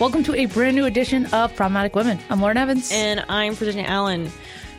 Welcome 0.00 0.24
to 0.24 0.34
a 0.34 0.46
brand 0.46 0.76
new 0.76 0.84
edition 0.84 1.26
of 1.32 1.54
Problematic 1.54 1.94
Women. 1.94 2.18
I'm 2.28 2.40
Lauren 2.40 2.56
Evans. 2.56 2.90
And 2.92 3.24
I'm 3.28 3.54
Virginia 3.54 3.84
Allen. 3.86 4.30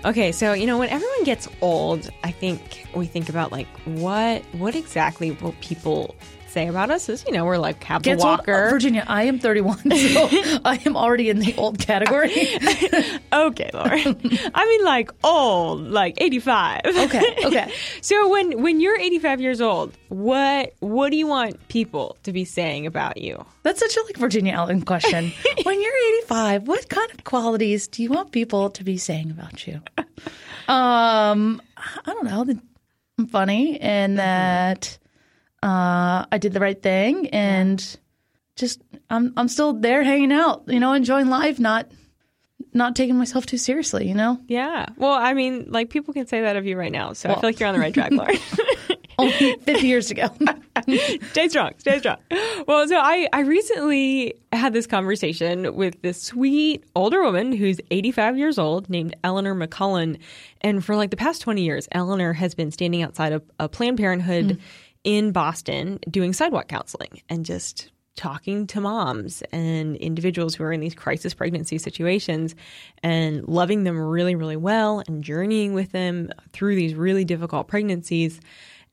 Okay, 0.06 0.31
so 0.31 0.54
you 0.54 0.67
know 0.67 0.78
when 0.78 0.90
everyone 0.90 1.24
gets 1.24 1.47
old, 1.62 2.12
I 2.24 2.31
think 2.31 2.86
we 2.94 3.08
think 3.08 3.28
about 3.28 3.52
like 3.52 3.66
what 3.86 4.44
what 4.54 4.76
exactly 4.76 5.32
will 5.32 5.56
people 5.62 6.16
say 6.56 6.67
about 6.69 6.90
us 6.90 7.10
is, 7.10 7.26
you 7.28 7.33
know, 7.33 7.44
we're 7.44 7.58
like 7.58 7.81
Cab 7.81 8.01
Gets 8.01 8.24
the 8.24 8.29
old- 8.29 8.40
Walker. 8.40 8.67
uh, 8.67 8.69
Virginia, 8.69 9.03
I 9.08 9.24
am 9.24 9.40
31, 9.40 9.78
so 9.78 9.90
I 10.65 10.81
am 10.85 10.96
already 10.96 11.29
in 11.29 11.39
the 11.39 11.53
old 11.58 11.79
category. 11.79 12.31
okay, 13.33 13.70
Lauren. 13.74 14.15
I 14.56 14.65
mean 14.65 14.85
like 14.85 15.12
old, 15.24 15.81
like 15.81 16.16
85. 16.17 16.81
Okay, 16.85 17.35
okay. 17.45 17.73
so 18.02 18.30
when 18.30 18.61
when 18.63 18.80
you're 18.80 18.97
85 18.97 19.41
years 19.41 19.59
old, 19.59 19.91
what 20.07 20.73
what 20.80 21.09
do 21.11 21.17
you 21.17 21.27
want 21.27 21.67
people 21.67 22.16
to 22.23 22.31
be 22.31 22.45
saying 22.45 22.88
about 22.88 23.17
you? 23.17 23.45
That's 23.63 23.81
such 23.81 23.97
a 23.97 24.03
like 24.05 24.16
Virginia 24.16 24.53
Allen 24.53 24.81
question. 24.83 25.33
when 25.63 25.81
you're 25.81 25.97
85, 26.23 26.67
what 26.69 26.88
kind 26.88 27.11
of 27.11 27.25
qualities 27.25 27.88
do 27.89 28.02
you 28.02 28.09
want 28.09 28.31
people 28.31 28.69
to 28.69 28.83
be 28.85 28.97
saying 28.97 29.30
about 29.30 29.67
you? 29.67 29.81
Um, 30.69 31.61
I 32.08 32.13
don't 32.13 32.23
know. 32.23 32.45
I'm 33.17 33.27
funny 33.27 33.77
and 33.81 34.17
that 34.19 34.97
uh, 35.65 36.25
I 36.31 36.37
did 36.37 36.53
the 36.53 36.59
right 36.59 36.79
thing 36.81 37.27
and 37.29 37.97
just 38.55 38.81
I'm 39.09 39.33
I'm 39.35 39.47
still 39.47 39.73
there 39.73 40.03
hanging 40.03 40.31
out, 40.31 40.63
you 40.67 40.79
know, 40.79 40.93
enjoying 40.93 41.27
life, 41.27 41.59
not 41.59 41.91
not 42.71 42.95
taking 42.95 43.17
myself 43.17 43.45
too 43.45 43.57
seriously, 43.57 44.07
you 44.07 44.13
know. 44.13 44.39
Yeah. 44.47 44.85
Well, 44.97 45.13
I 45.13 45.33
mean, 45.33 45.65
like 45.69 45.89
people 45.89 46.13
can 46.13 46.27
say 46.27 46.41
that 46.41 46.55
of 46.55 46.65
you 46.65 46.77
right 46.77 46.91
now. 46.91 47.13
So 47.13 47.29
I 47.29 47.33
feel 47.33 47.43
like 47.43 47.59
you're 47.59 47.67
on 47.67 47.73
the 47.73 47.79
right 47.81 47.93
track, 47.93 48.11
Lauren. 48.13 48.38
Only 49.17 49.55
50 49.55 49.88
years 49.88 50.11
ago. 50.11 50.27
stay 51.31 51.47
strong, 51.47 51.72
stay 51.77 52.00
strong. 52.00 52.17
Well, 52.67 52.85
so 52.85 52.97
I, 52.97 53.29
I 53.31 53.39
recently 53.41 54.33
had 54.52 54.73
this 54.73 54.85
conversation 54.88 55.73
with 55.73 56.02
this 56.02 56.22
sweet 56.22 56.83
older 56.97 57.23
woman 57.23 57.53
who's 57.53 57.79
85 57.91 58.38
years 58.38 58.59
old 58.59 58.89
named 58.89 59.16
Eleanor 59.23 59.55
McCullen. 59.55 60.19
And 60.59 60.83
for 60.83 60.97
like 60.97 61.11
the 61.11 61.17
past 61.17 61.41
20 61.41 61.63
years, 61.63 61.88
Eleanor 61.94 62.33
has 62.33 62.55
been 62.55 62.72
standing 62.72 63.03
outside 63.03 63.31
of 63.31 63.41
a 63.57 63.69
Planned 63.69 63.97
Parenthood 63.97 64.59
in 65.06 65.31
Boston 65.31 66.00
doing 66.09 66.34
sidewalk 66.34 66.67
counseling 66.67 67.22
and 67.30 67.45
just 67.45 67.92
talking 68.16 68.66
to 68.66 68.81
moms 68.81 69.44
and 69.52 69.95
individuals 69.97 70.56
who 70.56 70.64
are 70.64 70.72
in 70.72 70.80
these 70.80 70.95
crisis 70.95 71.34
pregnancy 71.34 71.78
situations 71.78 72.56
and 73.03 73.47
loving 73.47 73.84
them 73.84 74.00
really, 74.00 74.36
really 74.36 74.56
well 74.56 75.03
and 75.08 75.23
journeying 75.23 75.73
with 75.73 75.92
them 75.92 76.30
through 76.53 76.75
these 76.75 76.95
really 76.95 77.25
difficult 77.25 77.67
pregnancies. 77.67 78.39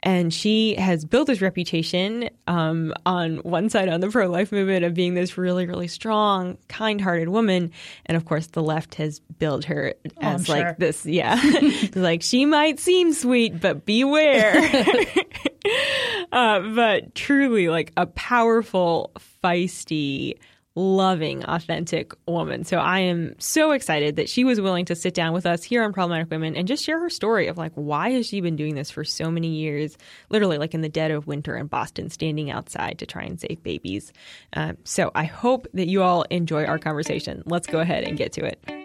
And 0.03 0.35
she 0.35 0.75
has 0.75 1.05
built 1.05 1.29
this 1.29 1.41
reputation 1.41 2.29
um, 2.49 2.93
on 3.07 3.37
one 3.39 3.71
side 3.71 3.89
on 3.89 4.01
the 4.01 4.09
pro 4.09 4.27
life 4.27 4.51
movement 4.51 4.85
of 4.85 4.95
being 4.95 5.15
this 5.15 5.39
really, 5.39 5.67
really 5.67 5.87
strong, 5.87 6.59
kind 6.69 7.01
hearted 7.01 7.29
woman. 7.29 7.71
And 8.07 8.17
of 8.17 8.25
course, 8.25 8.49
the 8.49 8.63
left 8.63 8.97
has 8.97 9.21
billed 9.21 9.65
her 9.67 9.95
as 10.21 10.49
I'm 10.49 10.57
like 10.57 10.67
sure. 10.67 10.77
this, 10.79 11.07
yeah, 11.07 11.41
like 11.95 12.23
she 12.23 12.47
might 12.47 12.81
seem 12.81 13.13
sweet, 13.13 13.61
but 13.61 13.87
beware. 13.87 14.57
uh, 16.33 16.61
but 16.75 17.15
truly, 17.15 17.69
like 17.69 17.93
a 17.97 18.07
powerful, 18.07 19.13
feisty, 19.43 20.39
loving, 20.75 21.45
authentic 21.45 22.13
woman. 22.27 22.65
So 22.65 22.79
I 22.79 23.01
am 23.01 23.35
so 23.39 23.73
excited 23.73 24.17
that 24.17 24.29
she 24.29 24.45
was 24.45 24.61
willing 24.61 24.85
to 24.87 24.95
sit 24.95 25.15
down 25.15 25.33
with 25.33 25.47
us 25.47 25.63
here 25.63 25.83
on 25.83 25.93
Problematic 25.93 26.31
Women 26.31 26.57
and 26.57 26.67
just 26.67 26.85
share 26.85 26.99
her 26.99 27.11
story 27.11 27.47
of 27.49 27.59
like 27.59 27.73
why 27.75 28.11
has 28.11 28.27
she 28.27 28.41
been 28.41 28.57
doing 28.57 28.75
this 28.75 28.91
for 28.91 29.05
so 29.05 29.31
many 29.31 29.49
years, 29.49 29.99
literally 30.31 30.59
like 30.59 30.75
in 30.75 30.81
the 30.81 30.89
dead 30.89 31.11
of 31.11 31.27
winter 31.27 31.57
in 31.57 31.67
Boston, 31.67 32.11
standing 32.11 32.51
outside 32.51 32.99
to 33.01 33.07
try 33.07 33.23
and 33.23 33.41
save 33.41 33.63
babies. 33.63 34.13
Um, 34.55 34.79
so 34.85 35.11
I 35.15 35.25
hope 35.25 35.67
that 35.75 35.89
you 35.89 36.03
all 36.03 36.23
enjoy 36.23 36.65
our 36.65 36.79
conversation. 36.79 37.43
Let's 37.47 37.67
go 37.67 37.81
ahead 37.81 38.05
and 38.05 38.17
get 38.17 38.33
to 38.33 38.45
it. 38.45 38.82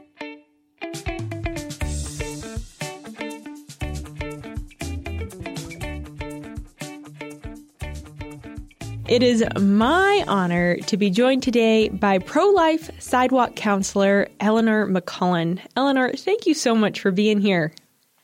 It 9.08 9.24
is 9.24 9.42
my 9.58 10.26
honor 10.28 10.76
to 10.88 10.98
be 10.98 11.10
joined 11.10 11.42
today 11.42 11.88
by 11.88 12.20
pro 12.20 12.50
life 12.50 12.92
sidewalk 13.00 13.56
counselor 13.56 14.28
Eleanor 14.42 14.86
McCullen. 14.86 15.62
Eleanor, 15.78 16.12
thank 16.12 16.46
you 16.46 16.54
so 16.54 16.76
much 16.76 17.00
for 17.00 17.12
being 17.12 17.40
here. 17.40 17.72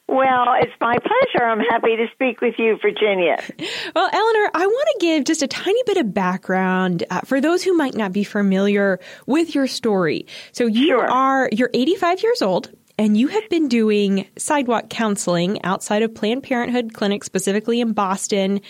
Well, 0.10 0.56
it's 0.60 0.74
my 0.82 0.96
pleasure. 0.98 1.46
I'm 1.46 1.62
happy 1.62 1.96
to 1.96 2.08
speak 2.14 2.42
with 2.42 2.56
you, 2.58 2.78
Virginia. 2.82 3.38
Well, 3.96 4.10
Eleanor, 4.12 4.50
I 4.56 4.66
want 4.66 4.88
to 4.94 4.98
give 5.00 5.24
just 5.24 5.44
a 5.44 5.48
tiny 5.48 5.82
bit 5.86 5.98
of 5.98 6.14
background 6.14 7.04
uh, 7.12 7.22
for 7.22 7.40
those 7.40 7.64
who 7.64 7.76
might 7.78 7.94
not 7.94 8.12
be 8.12 8.24
familiar 8.24 9.00
with 9.28 9.54
your 9.54 9.68
story. 9.68 10.26
So 10.52 10.66
you 10.66 10.88
Sure. 10.88 11.06
are 11.10 11.48
you're 11.52 11.70
85 11.74 12.24
years 12.24 12.42
old 12.42 12.72
and 12.98 13.18
you 13.18 13.28
have 13.28 13.48
been 13.50 13.68
doing 13.68 14.28
sidewalk 14.38 14.90
counseling 14.90 15.64
outside 15.64 16.02
of 16.04 16.14
Planned 16.14 16.44
Parenthood 16.44 16.94
clinics 16.94 17.26
specifically 17.26 17.82
in 17.82 17.94
Boston 17.94 18.62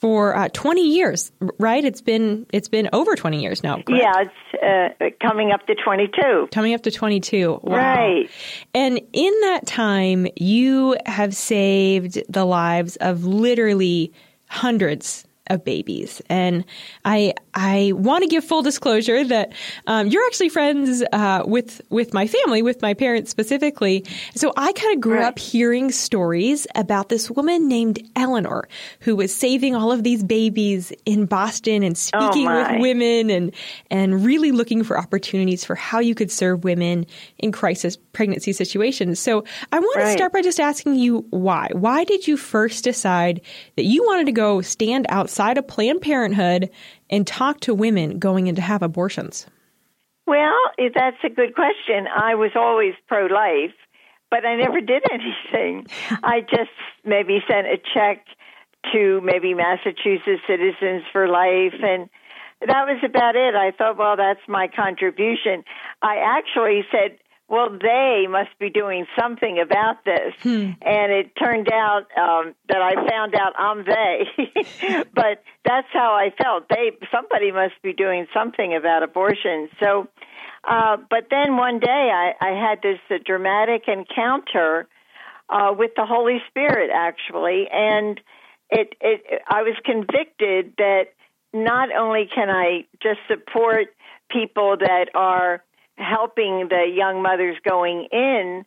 for 0.00 0.34
uh, 0.34 0.48
20 0.48 0.80
years, 0.80 1.30
right? 1.58 1.84
It's 1.84 2.00
been 2.00 2.46
it's 2.52 2.68
been 2.68 2.88
over 2.92 3.14
20 3.14 3.42
years 3.42 3.62
now. 3.62 3.82
correct? 3.82 3.90
Yeah, 3.90 4.22
it's 4.22 4.94
uh, 5.02 5.10
coming 5.26 5.52
up 5.52 5.66
to 5.66 5.74
22. 5.74 6.48
coming 6.52 6.74
up 6.74 6.82
to 6.82 6.90
22. 6.90 7.60
Wow. 7.62 7.76
Right. 7.76 8.30
And 8.74 9.00
in 9.12 9.40
that 9.42 9.66
time, 9.66 10.26
you 10.36 10.96
have 11.06 11.34
saved 11.34 12.20
the 12.28 12.44
lives 12.44 12.96
of 12.96 13.24
literally 13.24 14.12
hundreds 14.48 15.26
of 15.50 15.64
babies. 15.64 16.22
And 16.30 16.64
I 17.04 17.34
I 17.52 17.92
want 17.94 18.22
to 18.22 18.28
give 18.28 18.44
full 18.44 18.62
disclosure 18.62 19.24
that 19.24 19.52
um, 19.86 20.06
you're 20.06 20.24
actually 20.26 20.48
friends 20.48 21.02
uh, 21.12 21.42
with 21.44 21.82
with 21.90 22.14
my 22.14 22.26
family, 22.26 22.62
with 22.62 22.80
my 22.80 22.94
parents 22.94 23.30
specifically. 23.30 24.04
So 24.34 24.52
I 24.56 24.72
kind 24.72 24.94
of 24.94 25.00
grew 25.00 25.10
Right. 25.16 25.24
up 25.24 25.38
hearing 25.40 25.90
stories 25.90 26.66
about 26.76 27.08
this 27.08 27.28
woman 27.30 27.66
named 27.68 27.98
Eleanor 28.14 28.68
who 29.00 29.16
was 29.16 29.34
saving 29.34 29.74
all 29.74 29.90
of 29.90 30.04
these 30.04 30.22
babies 30.22 30.92
in 31.04 31.26
Boston 31.26 31.82
and 31.82 31.98
speaking 31.98 32.46
with 32.46 32.80
women 32.80 33.28
and 33.28 33.52
and 33.90 34.24
really 34.24 34.52
looking 34.52 34.84
for 34.84 34.96
opportunities 34.96 35.64
for 35.64 35.74
how 35.74 35.98
you 35.98 36.14
could 36.14 36.30
serve 36.30 36.62
women 36.62 37.06
in 37.38 37.50
crisis 37.50 37.96
pregnancy 38.12 38.52
situations. 38.52 39.18
So 39.18 39.42
I 39.72 39.80
want 39.80 40.00
to 40.00 40.12
start 40.12 40.32
by 40.32 40.42
just 40.42 40.60
asking 40.60 40.94
you 40.94 41.26
why. 41.30 41.68
Why 41.72 42.04
did 42.04 42.28
you 42.28 42.36
first 42.36 42.84
decide 42.84 43.40
that 43.74 43.84
you 43.84 44.04
wanted 44.04 44.26
to 44.26 44.32
go 44.32 44.60
stand 44.60 45.06
outside 45.08 45.39
of 45.40 45.66
Planned 45.66 46.02
Parenthood 46.02 46.70
and 47.08 47.26
talk 47.26 47.60
to 47.60 47.74
women 47.74 48.18
going 48.18 48.46
in 48.46 48.54
to 48.56 48.60
have 48.60 48.82
abortions? 48.82 49.46
Well, 50.26 50.58
that's 50.94 51.16
a 51.24 51.30
good 51.30 51.54
question. 51.54 52.06
I 52.14 52.34
was 52.34 52.50
always 52.54 52.94
pro 53.08 53.26
life, 53.26 53.74
but 54.30 54.44
I 54.44 54.56
never 54.56 54.80
did 54.80 55.02
anything. 55.12 55.86
I 56.22 56.40
just 56.42 56.70
maybe 57.04 57.40
sent 57.48 57.66
a 57.66 57.78
check 57.94 58.24
to 58.92 59.20
maybe 59.22 59.54
Massachusetts 59.54 60.42
Citizens 60.46 61.02
for 61.12 61.28
Life 61.28 61.74
and 61.82 62.08
that 62.60 62.84
was 62.84 63.00
about 63.02 63.36
it. 63.36 63.54
I 63.54 63.70
thought, 63.70 63.96
well, 63.96 64.16
that's 64.16 64.40
my 64.46 64.68
contribution. 64.68 65.64
I 66.02 66.16
actually 66.16 66.84
said, 66.92 67.16
well, 67.50 67.68
they 67.68 68.26
must 68.30 68.56
be 68.60 68.70
doing 68.70 69.06
something 69.18 69.58
about 69.58 70.04
this. 70.04 70.34
And 70.82 71.12
it 71.12 71.32
turned 71.36 71.68
out 71.72 72.06
um, 72.16 72.54
that 72.68 72.80
I 72.80 72.94
found 73.10 73.34
out 73.34 73.54
I'm 73.58 73.84
they. 73.84 75.04
but 75.14 75.42
that's 75.64 75.88
how 75.92 76.12
I 76.12 76.32
felt. 76.40 76.68
They 76.68 76.92
somebody 77.12 77.50
must 77.50 77.74
be 77.82 77.92
doing 77.92 78.28
something 78.32 78.76
about 78.76 79.02
abortion. 79.02 79.68
So, 79.82 80.06
uh, 80.62 80.98
but 81.10 81.26
then 81.28 81.56
one 81.56 81.80
day 81.80 81.88
I, 82.14 82.34
I 82.40 82.50
had 82.50 82.82
this 82.82 83.00
uh, 83.10 83.14
dramatic 83.26 83.88
encounter 83.88 84.86
uh, 85.48 85.74
with 85.76 85.90
the 85.96 86.06
Holy 86.06 86.38
Spirit, 86.50 86.90
actually, 86.94 87.66
and 87.72 88.20
it, 88.70 88.94
it 89.00 89.42
I 89.48 89.62
was 89.62 89.74
convicted 89.84 90.74
that 90.78 91.06
not 91.52 91.88
only 91.92 92.28
can 92.32 92.48
I 92.48 92.84
just 93.02 93.18
support 93.26 93.88
people 94.30 94.76
that 94.78 95.06
are 95.16 95.64
helping 96.00 96.68
the 96.68 96.90
young 96.92 97.22
mothers 97.22 97.56
going 97.68 98.08
in 98.12 98.64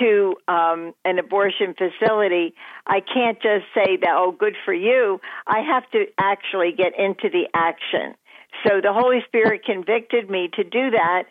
to 0.00 0.34
um, 0.48 0.94
an 1.04 1.18
abortion 1.18 1.74
facility, 1.74 2.54
I 2.86 3.00
can't 3.00 3.40
just 3.40 3.64
say 3.74 3.96
that, 4.02 4.14
oh, 4.16 4.32
good 4.32 4.56
for 4.64 4.74
you. 4.74 5.20
I 5.46 5.60
have 5.60 5.88
to 5.92 6.06
actually 6.18 6.72
get 6.76 6.98
into 6.98 7.28
the 7.30 7.48
action. 7.54 8.14
So 8.66 8.80
the 8.80 8.92
Holy 8.92 9.20
Spirit 9.26 9.64
convicted 9.64 10.28
me 10.28 10.50
to 10.54 10.64
do 10.64 10.90
that. 10.90 11.24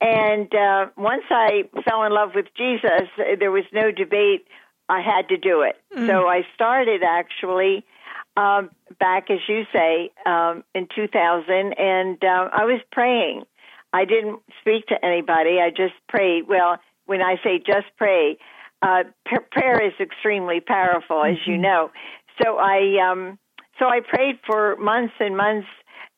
And 0.00 0.52
uh, 0.54 0.86
once 0.96 1.24
I 1.28 1.64
fell 1.88 2.04
in 2.04 2.12
love 2.12 2.30
with 2.34 2.46
Jesus, 2.56 3.08
there 3.38 3.50
was 3.50 3.64
no 3.72 3.90
debate. 3.90 4.46
I 4.88 5.00
had 5.00 5.28
to 5.28 5.36
do 5.36 5.62
it. 5.62 5.76
So 6.06 6.28
I 6.28 6.42
started 6.54 7.02
actually 7.02 7.84
um, 8.36 8.70
back, 9.00 9.30
as 9.30 9.40
you 9.48 9.64
say, 9.74 10.10
um, 10.24 10.64
in 10.74 10.88
2000, 10.94 11.50
and 11.50 12.22
uh, 12.22 12.48
I 12.52 12.64
was 12.64 12.80
praying. 12.92 13.42
I 13.92 14.04
didn't 14.04 14.40
speak 14.60 14.86
to 14.88 15.04
anybody. 15.04 15.58
I 15.60 15.70
just 15.70 15.94
prayed. 16.08 16.48
Well, 16.48 16.78
when 17.06 17.22
I 17.22 17.36
say 17.42 17.58
just 17.58 17.86
pray, 17.96 18.36
uh, 18.82 19.04
p- 19.26 19.36
prayer 19.50 19.84
is 19.84 19.94
extremely 20.00 20.60
powerful, 20.60 21.24
as 21.24 21.36
Mm-hmm. 21.38 21.50
you 21.50 21.58
know. 21.58 21.90
So 22.42 22.58
I 22.58 22.98
um, 23.10 23.38
so 23.78 23.86
I 23.86 24.00
prayed 24.00 24.38
for 24.46 24.76
months 24.76 25.14
and 25.20 25.36
months 25.36 25.68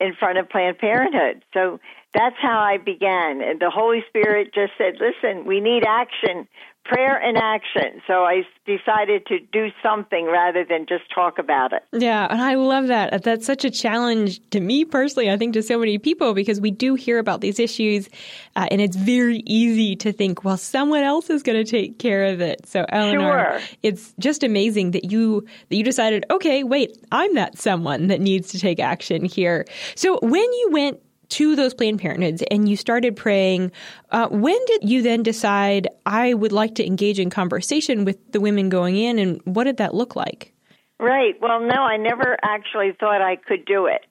in 0.00 0.14
front 0.18 0.38
of 0.38 0.48
Planned 0.48 0.78
Parenthood. 0.78 1.44
So 1.54 1.78
that's 2.14 2.36
how 2.40 2.58
I 2.58 2.78
began. 2.78 3.40
And 3.42 3.60
the 3.60 3.70
Holy 3.70 4.02
Spirit 4.08 4.52
just 4.54 4.72
said, 4.76 4.94
"Listen, 5.00 5.44
we 5.46 5.60
need 5.60 5.84
action." 5.86 6.48
Prayer 6.84 7.16
and 7.22 7.36
action. 7.36 8.02
So 8.06 8.24
I 8.24 8.42
decided 8.66 9.24
to 9.26 9.38
do 9.52 9.68
something 9.82 10.26
rather 10.26 10.64
than 10.64 10.86
just 10.88 11.04
talk 11.14 11.38
about 11.38 11.72
it. 11.72 11.82
Yeah, 11.92 12.26
and 12.28 12.40
I 12.40 12.54
love 12.54 12.88
that. 12.88 13.22
That's 13.22 13.46
such 13.46 13.64
a 13.64 13.70
challenge 13.70 14.40
to 14.50 14.60
me 14.60 14.84
personally, 14.84 15.30
I 15.30 15.36
think 15.36 15.54
to 15.54 15.62
so 15.62 15.78
many 15.78 15.98
people 15.98 16.34
because 16.34 16.60
we 16.60 16.70
do 16.70 16.94
hear 16.94 17.18
about 17.18 17.42
these 17.42 17.60
issues 17.60 18.08
uh, 18.56 18.66
and 18.70 18.80
it's 18.80 18.96
very 18.96 19.42
easy 19.46 19.94
to 19.96 20.12
think, 20.12 20.42
well, 20.42 20.56
someone 20.56 21.02
else 21.02 21.30
is 21.30 21.42
going 21.42 21.64
to 21.64 21.70
take 21.70 21.98
care 21.98 22.24
of 22.24 22.40
it. 22.40 22.66
So 22.66 22.84
Eleanor, 22.88 23.60
Sure. 23.60 23.68
it's 23.82 24.12
just 24.18 24.42
amazing 24.42 24.90
that 24.92 25.10
you 25.12 25.46
that 25.68 25.76
you 25.76 25.84
decided, 25.84 26.24
okay, 26.30 26.64
wait, 26.64 26.96
I'm 27.12 27.34
that 27.34 27.58
someone 27.58 28.08
that 28.08 28.20
needs 28.20 28.48
to 28.48 28.58
take 28.58 28.80
action 28.80 29.24
here. 29.24 29.64
So 29.94 30.18
when 30.22 30.42
you 30.42 30.68
went 30.72 31.00
to 31.30 31.56
those 31.56 31.74
Planned 31.74 32.00
Parenthoods 32.00 32.42
and 32.50 32.68
you 32.68 32.76
started 32.76 33.16
praying, 33.16 33.72
uh, 34.10 34.28
when 34.28 34.58
did 34.66 34.88
you 34.88 35.02
then 35.02 35.22
decide 35.22 35.88
I 36.06 36.34
would 36.34 36.52
like 36.52 36.74
to 36.76 36.86
engage 36.86 37.18
in 37.18 37.30
conversation 37.30 38.04
with 38.04 38.18
the 38.32 38.40
women 38.40 38.68
going 38.68 38.96
in, 38.96 39.18
and 39.18 39.40
what 39.44 39.64
did 39.64 39.78
that 39.78 39.94
look 39.94 40.14
like? 40.16 40.52
Right. 40.98 41.34
Well, 41.40 41.60
no, 41.60 41.82
I 41.82 41.96
never 41.96 42.36
actually 42.42 42.92
thought 42.98 43.22
I 43.22 43.36
could 43.36 43.64
do 43.64 43.86
it. 43.86 44.04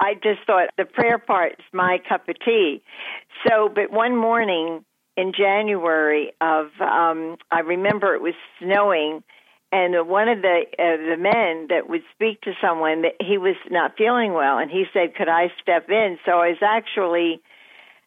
I 0.00 0.14
just 0.14 0.40
thought 0.46 0.70
the 0.78 0.86
prayer 0.86 1.18
part 1.18 1.52
is 1.58 1.64
my 1.72 1.98
cup 2.08 2.28
of 2.28 2.36
tea. 2.44 2.82
So, 3.46 3.68
but 3.68 3.92
one 3.92 4.16
morning 4.16 4.84
in 5.16 5.32
January 5.36 6.32
of, 6.40 6.66
um, 6.80 7.36
I 7.50 7.60
remember 7.60 8.14
it 8.14 8.22
was 8.22 8.34
snowing, 8.58 9.22
and 9.76 10.08
one 10.08 10.28
of 10.28 10.40
the 10.40 10.62
uh, 10.78 10.96
the 11.10 11.16
men 11.18 11.66
that 11.68 11.88
would 11.88 12.02
speak 12.14 12.40
to 12.42 12.52
someone 12.62 13.02
that 13.02 13.16
he 13.20 13.36
was 13.36 13.56
not 13.70 13.96
feeling 13.98 14.32
well, 14.32 14.58
and 14.58 14.70
he 14.70 14.84
said, 14.92 15.14
"Could 15.14 15.28
I 15.28 15.52
step 15.60 15.90
in?" 15.90 16.18
So 16.24 16.32
I 16.32 16.48
was 16.48 16.62
actually 16.62 17.42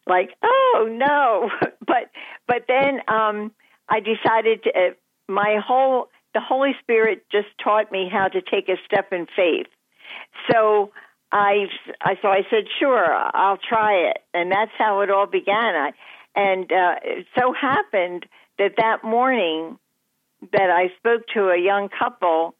like, 0.06 0.30
"Oh 0.42 0.88
no!" 0.90 1.50
but 1.86 2.10
but 2.48 2.64
then 2.66 3.00
um, 3.08 3.52
I 3.88 4.00
decided 4.00 4.64
to. 4.64 4.70
Uh, 4.70 4.90
my 5.28 5.60
whole 5.64 6.08
the 6.34 6.40
Holy 6.40 6.72
Spirit 6.80 7.24
just 7.30 7.48
taught 7.62 7.92
me 7.92 8.08
how 8.10 8.26
to 8.26 8.40
take 8.40 8.68
a 8.68 8.76
step 8.84 9.12
in 9.12 9.26
faith. 9.36 9.66
So 10.50 10.90
I, 11.30 11.66
I 12.02 12.16
so 12.20 12.28
I 12.28 12.42
said, 12.50 12.64
sure, 12.80 13.12
I'll 13.12 13.58
try 13.58 14.10
it, 14.10 14.18
and 14.34 14.50
that's 14.50 14.72
how 14.76 15.00
it 15.00 15.10
all 15.10 15.26
began. 15.26 15.74
I, 15.74 15.90
and 16.34 16.64
uh, 16.72 16.94
it 17.04 17.26
so 17.38 17.52
happened 17.52 18.26
that 18.58 18.74
that 18.78 19.04
morning 19.04 19.78
that 20.52 20.70
I 20.70 20.88
spoke 20.98 21.22
to 21.34 21.48
a 21.48 21.58
young 21.58 21.88
couple, 21.88 22.54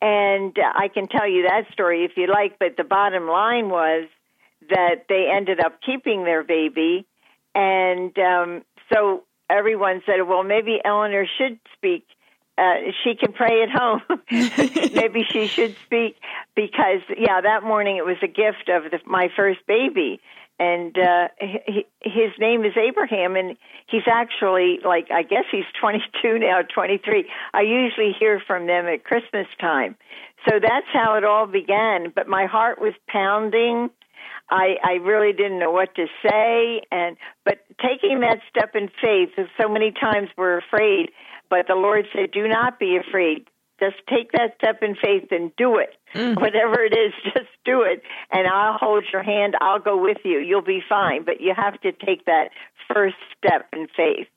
and 0.00 0.56
I 0.58 0.88
can 0.88 1.08
tell 1.08 1.28
you 1.28 1.46
that 1.48 1.72
story 1.72 2.04
if 2.04 2.12
you 2.16 2.26
like. 2.26 2.58
But 2.58 2.76
the 2.76 2.84
bottom 2.84 3.26
line 3.28 3.68
was 3.68 4.08
that 4.70 5.06
they 5.08 5.28
ended 5.32 5.60
up 5.60 5.80
keeping 5.84 6.24
their 6.24 6.44
baby, 6.44 7.06
and 7.54 8.16
um, 8.18 8.62
so 8.92 9.24
everyone 9.50 10.02
said, 10.06 10.26
well, 10.26 10.42
maybe 10.42 10.80
Eleanor 10.84 11.26
should 11.38 11.58
speak. 11.76 12.06
Uh, 12.58 12.92
she 13.02 13.14
can 13.14 13.32
pray 13.32 13.62
at 13.62 13.70
home. 13.70 14.02
maybe 14.30 15.24
she 15.28 15.46
should 15.46 15.74
speak 15.84 16.16
because, 16.54 17.00
yeah, 17.16 17.40
that 17.40 17.62
morning 17.62 17.96
it 17.96 18.04
was 18.04 18.18
a 18.22 18.26
gift 18.26 18.68
of 18.68 18.90
the, 18.90 18.98
my 19.06 19.28
first 19.34 19.60
baby. 19.66 20.20
And 20.62 20.96
uh, 20.96 21.26
his 21.40 22.30
name 22.38 22.64
is 22.64 22.74
Abraham, 22.76 23.34
and 23.34 23.56
he's 23.88 24.06
actually 24.06 24.78
like 24.84 25.10
I 25.10 25.24
guess 25.24 25.44
he's 25.50 25.64
22 25.80 26.38
now, 26.38 26.62
23. 26.62 27.28
I 27.52 27.62
usually 27.62 28.14
hear 28.16 28.40
from 28.46 28.68
them 28.68 28.86
at 28.86 29.02
Christmas 29.02 29.48
time, 29.60 29.96
so 30.48 30.60
that's 30.60 30.86
how 30.92 31.16
it 31.16 31.24
all 31.24 31.48
began. 31.48 32.12
But 32.14 32.28
my 32.28 32.46
heart 32.46 32.80
was 32.80 32.94
pounding. 33.08 33.90
I, 34.48 34.76
I 34.84 34.92
really 35.02 35.32
didn't 35.32 35.58
know 35.58 35.72
what 35.72 35.96
to 35.96 36.06
say, 36.24 36.82
and 36.92 37.16
but 37.44 37.64
taking 37.80 38.20
that 38.20 38.38
step 38.48 38.76
in 38.76 38.88
faith, 39.02 39.30
so 39.60 39.68
many 39.68 39.90
times 39.90 40.28
we're 40.36 40.58
afraid, 40.58 41.10
but 41.50 41.66
the 41.66 41.74
Lord 41.74 42.06
said, 42.14 42.30
"Do 42.30 42.46
not 42.46 42.78
be 42.78 42.96
afraid. 42.96 43.48
Just 43.82 43.96
take 44.08 44.30
that 44.32 44.54
step 44.58 44.80
in 44.80 44.94
faith 44.94 45.28
and 45.32 45.50
do 45.56 45.78
it. 45.78 45.96
Whatever 46.14 46.84
it 46.84 46.92
is, 46.92 47.12
just 47.24 47.50
do 47.64 47.82
it, 47.82 48.02
and 48.30 48.46
I'll 48.46 48.78
hold 48.78 49.04
your 49.12 49.24
hand. 49.24 49.56
I'll 49.60 49.80
go 49.80 50.00
with 50.00 50.18
you. 50.24 50.38
You'll 50.38 50.62
be 50.62 50.82
fine. 50.88 51.24
But 51.24 51.40
you 51.40 51.52
have 51.56 51.80
to 51.80 51.90
take 51.90 52.26
that 52.26 52.50
first 52.92 53.16
step 53.36 53.66
in 53.72 53.88
faith." 53.96 54.28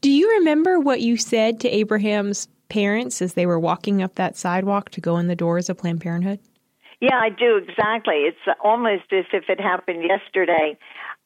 Do 0.00 0.10
you 0.10 0.28
remember 0.38 0.80
what 0.80 1.00
you 1.00 1.16
said 1.16 1.60
to 1.60 1.68
Abraham's 1.68 2.48
parents 2.68 3.22
as 3.22 3.34
they 3.34 3.46
were 3.46 3.58
walking 3.58 4.02
up 4.02 4.16
that 4.16 4.36
sidewalk 4.36 4.90
to 4.90 5.00
go 5.00 5.16
in 5.16 5.28
the 5.28 5.36
doors 5.36 5.70
of 5.70 5.78
Planned 5.78 6.00
Parenthood? 6.00 6.40
Yeah, 7.00 7.18
I 7.18 7.30
do 7.30 7.56
exactly. 7.56 8.26
It's 8.26 8.58
almost 8.62 9.12
as 9.12 9.24
if 9.32 9.44
it 9.48 9.60
happened 9.60 10.04
yesterday. 10.04 10.76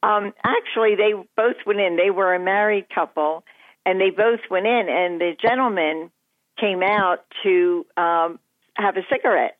Um, 0.03 0.33
actually, 0.45 0.95
they 0.95 1.13
both 1.35 1.57
went 1.65 1.79
in. 1.79 1.97
They 1.97 2.11
were 2.11 2.33
a 2.33 2.39
married 2.39 2.87
couple, 2.93 3.43
and 3.85 3.99
they 3.99 4.09
both 4.09 4.39
went 4.49 4.67
in. 4.67 4.87
And 4.87 5.19
the 5.19 5.33
gentleman 5.41 6.11
came 6.59 6.81
out 6.83 7.25
to 7.43 7.85
um, 7.97 8.39
have 8.75 8.97
a 8.97 9.01
cigarette. 9.11 9.57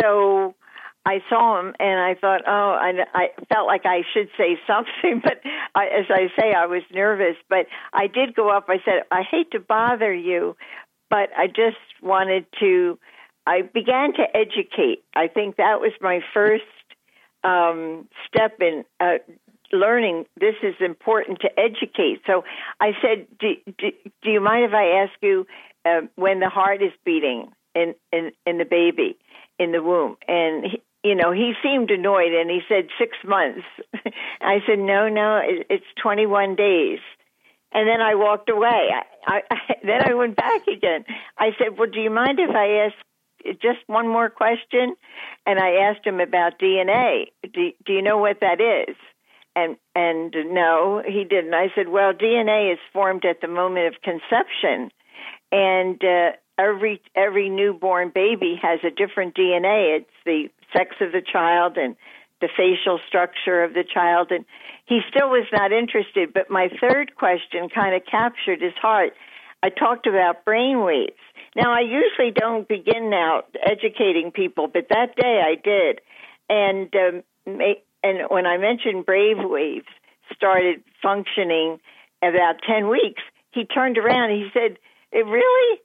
So 0.00 0.54
I 1.04 1.20
saw 1.28 1.58
him, 1.58 1.74
and 1.80 2.00
I 2.00 2.14
thought, 2.14 2.42
oh, 2.46 2.78
I, 2.80 2.92
I 3.12 3.28
felt 3.52 3.66
like 3.66 3.82
I 3.84 4.02
should 4.12 4.28
say 4.38 4.58
something, 4.66 5.20
but 5.22 5.40
I, 5.74 5.86
as 5.86 6.06
I 6.08 6.28
say, 6.40 6.52
I 6.52 6.66
was 6.66 6.82
nervous. 6.92 7.36
But 7.48 7.66
I 7.92 8.06
did 8.06 8.34
go 8.34 8.50
up. 8.50 8.66
I 8.68 8.78
said, 8.84 9.02
I 9.10 9.22
hate 9.28 9.50
to 9.52 9.60
bother 9.60 10.14
you, 10.14 10.56
but 11.10 11.30
I 11.36 11.46
just 11.48 11.78
wanted 12.02 12.46
to. 12.60 12.98
I 13.44 13.62
began 13.62 14.12
to 14.14 14.36
educate. 14.36 15.02
I 15.16 15.26
think 15.26 15.56
that 15.56 15.80
was 15.80 15.90
my 16.00 16.20
first 16.32 16.62
um, 17.42 18.08
step 18.28 18.60
in 18.60 18.84
uh, 19.00 19.18
learning. 19.72 20.26
This 20.38 20.54
is 20.62 20.74
important 20.78 21.40
to 21.40 21.48
educate. 21.58 22.20
So 22.24 22.44
I 22.80 22.92
said, 23.02 23.26
"Do, 23.40 23.54
do, 23.78 23.90
do 24.22 24.30
you 24.30 24.40
mind 24.40 24.66
if 24.66 24.72
I 24.72 25.02
ask 25.02 25.12
you 25.20 25.46
uh, 25.84 26.02
when 26.16 26.40
the 26.40 26.48
heart 26.48 26.82
is 26.82 26.92
beating 27.04 27.52
in, 27.74 27.94
in 28.12 28.32
in 28.46 28.58
the 28.58 28.64
baby 28.64 29.18
in 29.58 29.72
the 29.72 29.82
womb?" 29.82 30.16
And 30.28 30.64
he, 30.64 30.82
you 31.04 31.14
know, 31.14 31.32
he 31.32 31.52
seemed 31.62 31.90
annoyed, 31.90 32.32
and 32.32 32.50
he 32.50 32.60
said 32.68 32.88
six 32.98 33.16
months. 33.24 33.66
I 34.40 34.58
said, 34.66 34.78
"No, 34.78 35.08
no, 35.08 35.38
it, 35.38 35.66
it's 35.68 35.86
twenty 36.00 36.26
one 36.26 36.54
days." 36.54 37.00
And 37.74 37.88
then 37.88 38.00
I 38.00 38.14
walked 38.14 38.50
away. 38.50 38.90
I, 39.26 39.40
I, 39.50 39.56
then 39.82 40.02
I 40.08 40.14
went 40.14 40.36
back 40.36 40.66
again. 40.66 41.04
I 41.38 41.50
said, 41.58 41.78
"Well, 41.78 41.88
do 41.90 42.00
you 42.00 42.10
mind 42.10 42.38
if 42.38 42.54
I 42.54 42.86
ask 42.86 42.94
just 43.60 43.80
one 43.86 44.08
more 44.08 44.30
question?" 44.30 44.94
And 45.46 45.58
I 45.58 45.90
asked 45.90 46.06
him 46.06 46.20
about 46.20 46.58
DNA. 46.60 47.26
Do, 47.42 47.72
do 47.84 47.92
you 47.92 48.02
know 48.02 48.18
what 48.18 48.40
that 48.40 48.60
is? 48.60 48.96
And 49.56 49.76
and 49.94 50.34
no, 50.52 51.02
he 51.04 51.24
didn't. 51.24 51.52
I 51.52 51.68
said, 51.74 51.88
"Well, 51.88 52.12
DNA 52.12 52.72
is 52.72 52.78
formed 52.92 53.24
at 53.24 53.40
the 53.40 53.48
moment 53.48 53.94
of 53.94 54.02
conception, 54.02 54.90
and 55.52 56.02
uh, 56.02 56.32
every 56.58 57.00
every 57.14 57.50
newborn 57.50 58.10
baby 58.12 58.58
has 58.60 58.80
a 58.82 58.90
different 58.90 59.36
DNA. 59.36 59.98
It's 59.98 60.10
the 60.24 60.48
sex 60.76 60.96
of 61.00 61.12
the 61.12 61.20
child 61.20 61.76
and 61.76 61.94
the 62.40 62.48
facial 62.56 62.98
structure 63.06 63.62
of 63.62 63.74
the 63.74 63.84
child. 63.84 64.32
And 64.32 64.44
he 64.86 65.00
still 65.10 65.28
was 65.28 65.46
not 65.52 65.70
interested. 65.70 66.32
But 66.32 66.50
my 66.50 66.68
third 66.80 67.14
question 67.14 67.68
kind 67.68 67.94
of 67.94 68.02
captured 68.10 68.62
his 68.62 68.72
heart. 68.80 69.12
I 69.62 69.68
talked 69.68 70.06
about 70.06 70.44
brain 70.44 70.82
waves. 70.82 71.12
Now 71.54 71.72
i 71.72 71.80
usually 71.80 72.32
don't 72.34 72.66
begin 72.66 73.10
now 73.10 73.42
educating 73.64 74.32
people 74.32 74.68
but 74.72 74.88
that 74.88 75.14
day 75.16 75.42
i 75.44 75.54
did. 75.54 76.00
And 76.48 76.92
um, 76.96 77.22
and 78.02 78.18
when 78.30 78.46
i 78.46 78.56
mentioned 78.56 79.04
brain 79.04 79.50
waves 79.50 79.86
started 80.34 80.82
functioning 81.02 81.78
about 82.22 82.56
10 82.66 82.88
weeks 82.88 83.22
he 83.52 83.64
turned 83.66 83.98
around. 83.98 84.30
And 84.30 84.42
he 84.42 84.48
said 84.52 84.78
it 85.12 85.26
really 85.26 85.80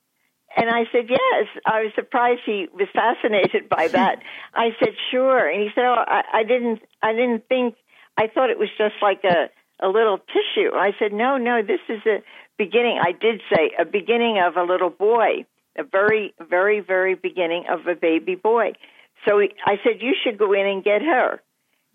and 0.56 0.70
I 0.70 0.86
said, 0.92 1.06
yes. 1.10 1.48
I 1.66 1.84
was 1.84 1.92
surprised 1.96 2.42
he 2.46 2.68
was 2.74 2.88
fascinated 2.94 3.70
by 3.70 3.88
that. 3.92 4.20
I 4.54 4.70
said, 4.80 4.94
sure. 5.12 5.48
And 5.48 5.62
he 5.62 5.70
said, 5.76 5.86
oh, 5.86 6.04
I, 6.06 6.24
I 6.34 6.44
didn't, 6.44 6.82
I 7.02 7.14
didn't 7.14 7.48
think, 7.48 7.76
I 8.18 8.28
thought 8.28 8.50
it 8.50 8.58
was 8.58 8.70
just 8.78 8.96
like 9.02 9.24
a, 9.24 9.50
a 9.86 9.88
little 9.88 10.18
tissue. 10.18 10.74
I 10.74 10.94
said, 10.98 11.14
no, 11.14 11.38
no, 11.38 11.62
this 11.62 11.82
is 11.90 12.02
a 12.08 12.24
beginning. 12.58 13.00
I 13.00 13.12
did 13.12 13.42
say 13.54 13.72
a 13.80 13.86
beginning 13.86 14.40
of 14.40 14.58
a 14.58 14.64
little 14.64 14.90
boy, 14.90 15.46
a 15.78 15.84
very, 15.84 16.34
very, 16.50 16.80
very 16.80 17.14
beginning 17.14 17.66
of 17.70 17.86
a 17.86 17.94
baby 17.96 18.34
boy. 18.34 18.72
So 19.28 19.40
he, 19.40 19.50
I 19.66 19.76
said, 19.84 20.02
you 20.02 20.16
should 20.24 20.40
go 20.40 20.54
in 20.54 20.66
and 20.66 20.84
get 20.84 21.04
her 21.04 21.42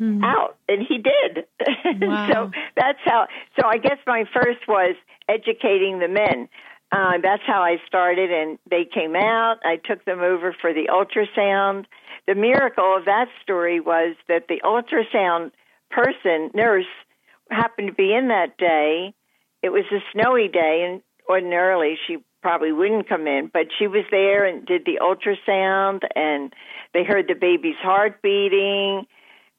mm-hmm. 0.01 0.23
out. 0.23 0.57
And 0.69 0.87
he 0.87 0.99
did. 0.99 1.47
Wow. 2.01 2.29
so 2.33 2.51
that's 2.75 2.99
how, 3.05 3.27
so 3.59 3.67
I 3.67 3.77
guess 3.77 3.99
my 4.07 4.25
first 4.33 4.67
was 4.67 4.97
educating 5.29 5.99
the 5.99 6.09
men. 6.09 6.49
Uh, 6.93 7.13
that's 7.23 7.43
how 7.47 7.63
I 7.63 7.79
started, 7.87 8.31
and 8.31 8.59
they 8.71 8.85
came 8.85 9.17
out. 9.17 9.57
I 9.65 9.77
took 9.77 10.05
them 10.05 10.21
over 10.21 10.55
for 10.61 10.75
the 10.75 10.91
ultrasound. 10.91 11.87
The 12.27 12.35
miracle 12.35 12.97
of 12.97 13.07
that 13.07 13.29
story 13.43 13.81
was 13.81 14.15
that 14.29 14.47
the 14.49 14.61
ultrasound 14.63 15.53
person, 15.91 16.51
nurse, 16.55 16.85
happened 17.51 17.89
to 17.89 17.95
be 17.95 18.15
in 18.15 18.29
that 18.29 18.59
day. 18.59 19.15
It 19.63 19.71
was 19.71 19.85
a 19.91 20.01
snowy 20.13 20.49
day, 20.49 20.87
and 20.87 21.03
ordinarily 21.27 21.97
she 22.07 22.19
probably 22.43 22.73
wouldn't 22.73 23.09
come 23.09 23.27
in, 23.27 23.51
but 23.51 23.69
she 23.79 23.87
was 23.87 24.05
there 24.11 24.45
and 24.45 24.67
did 24.67 24.85
the 24.85 24.99
ultrasound, 25.01 26.01
and 26.15 26.53
they 26.93 27.05
heard 27.05 27.27
the 27.27 27.35
baby's 27.35 27.77
heart 27.81 28.21
beating, 28.21 29.07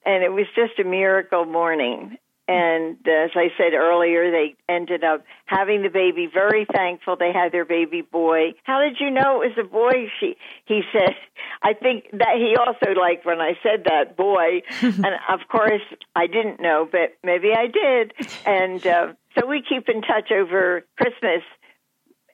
and 0.05 0.23
it 0.23 0.31
was 0.31 0.45
just 0.55 0.77
a 0.79 0.83
miracle 0.83 1.45
morning. 1.45 2.17
And 2.47 2.97
as 3.07 3.31
I 3.35 3.47
said 3.57 3.73
earlier, 3.73 4.29
they 4.29 4.55
ended 4.67 5.03
up 5.03 5.23
having 5.45 5.81
the 5.81 5.89
baby. 5.89 6.27
Very 6.31 6.65
thankful 6.65 7.15
they 7.15 7.31
had 7.31 7.53
their 7.53 7.63
baby 7.63 8.01
boy. 8.01 8.53
How 8.63 8.81
did 8.81 8.97
you 8.99 9.11
know 9.11 9.41
it 9.41 9.55
was 9.55 9.65
a 9.65 9.67
boy? 9.67 10.11
She 10.19 10.35
he 10.65 10.81
said. 10.91 11.15
I 11.61 11.73
think 11.73 12.11
that 12.11 12.35
he 12.35 12.55
also 12.57 12.99
liked 12.99 13.25
when 13.25 13.39
I 13.39 13.53
said 13.63 13.85
that 13.85 14.17
boy, 14.17 14.63
and 14.81 15.05
of 15.29 15.47
course 15.49 15.81
I 16.15 16.27
didn't 16.27 16.59
know, 16.59 16.87
but 16.89 17.15
maybe 17.23 17.51
I 17.55 17.67
did. 17.67 18.13
And 18.45 18.85
uh, 18.85 19.13
so 19.37 19.47
we 19.47 19.63
keep 19.67 19.87
in 19.87 20.01
touch 20.01 20.31
over 20.31 20.85
Christmas 20.97 21.43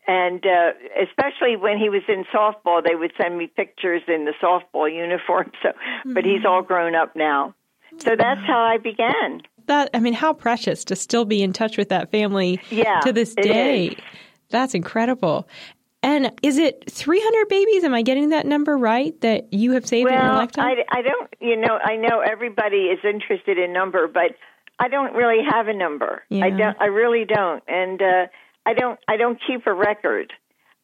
and 0.09 0.43
uh, 0.43 0.71
especially 1.03 1.55
when 1.55 1.77
he 1.77 1.89
was 1.89 2.01
in 2.07 2.25
softball, 2.33 2.83
they 2.83 2.95
would 2.95 3.13
send 3.21 3.37
me 3.37 3.45
pictures 3.45 4.01
in 4.07 4.25
the 4.25 4.33
softball 4.41 4.91
uniform. 4.91 5.51
So, 5.61 5.69
but 6.05 6.25
he's 6.25 6.45
all 6.47 6.63
grown 6.63 6.95
up 6.95 7.15
now. 7.15 7.53
So 7.97 8.15
that's 8.15 8.41
how 8.41 8.59
I 8.61 8.77
began. 8.77 9.41
That 9.69 9.91
I 9.93 9.99
mean, 9.99 10.13
how 10.13 10.33
precious 10.33 10.83
to 10.85 10.95
still 10.95 11.25
be 11.25 11.43
in 11.43 11.53
touch 11.53 11.77
with 11.77 11.89
that 11.89 12.09
family 12.09 12.59
Yeah, 12.71 13.01
to 13.01 13.13
this 13.13 13.35
day. 13.35 13.89
is. 13.89 13.95
That's 14.49 14.73
incredible. 14.73 15.47
And 16.01 16.31
is 16.41 16.57
it 16.57 16.89
300 16.89 17.47
babies? 17.49 17.83
Am 17.83 17.93
I 17.93 18.01
getting 18.01 18.29
that 18.29 18.47
number 18.47 18.75
right 18.75 19.19
that 19.21 19.53
you 19.53 19.73
have 19.73 19.85
saved 19.85 20.09
in 20.09 20.15
your 20.15 20.33
lifetime? 20.33 20.65
I, 20.65 20.99
I 20.99 21.01
don't, 21.03 21.29
you 21.39 21.55
know, 21.55 21.77
I 21.83 21.97
know 21.97 22.21
everybody 22.21 22.87
is 22.87 22.99
interested 23.03 23.59
in 23.59 23.71
number, 23.71 24.07
but 24.07 24.31
I 24.79 24.87
don't 24.87 25.13
really 25.13 25.43
have 25.47 25.67
a 25.67 25.73
number. 25.73 26.23
I 26.31 26.49
don't, 26.49 26.77
I 26.79 26.85
really 26.85 27.25
don't, 27.25 27.61
and 27.67 28.01
uh, 28.01 28.27
I 28.65 28.73
don't, 28.73 28.99
I 29.07 29.17
don't 29.17 29.39
keep 29.45 29.67
a 29.67 29.73
record. 29.73 30.33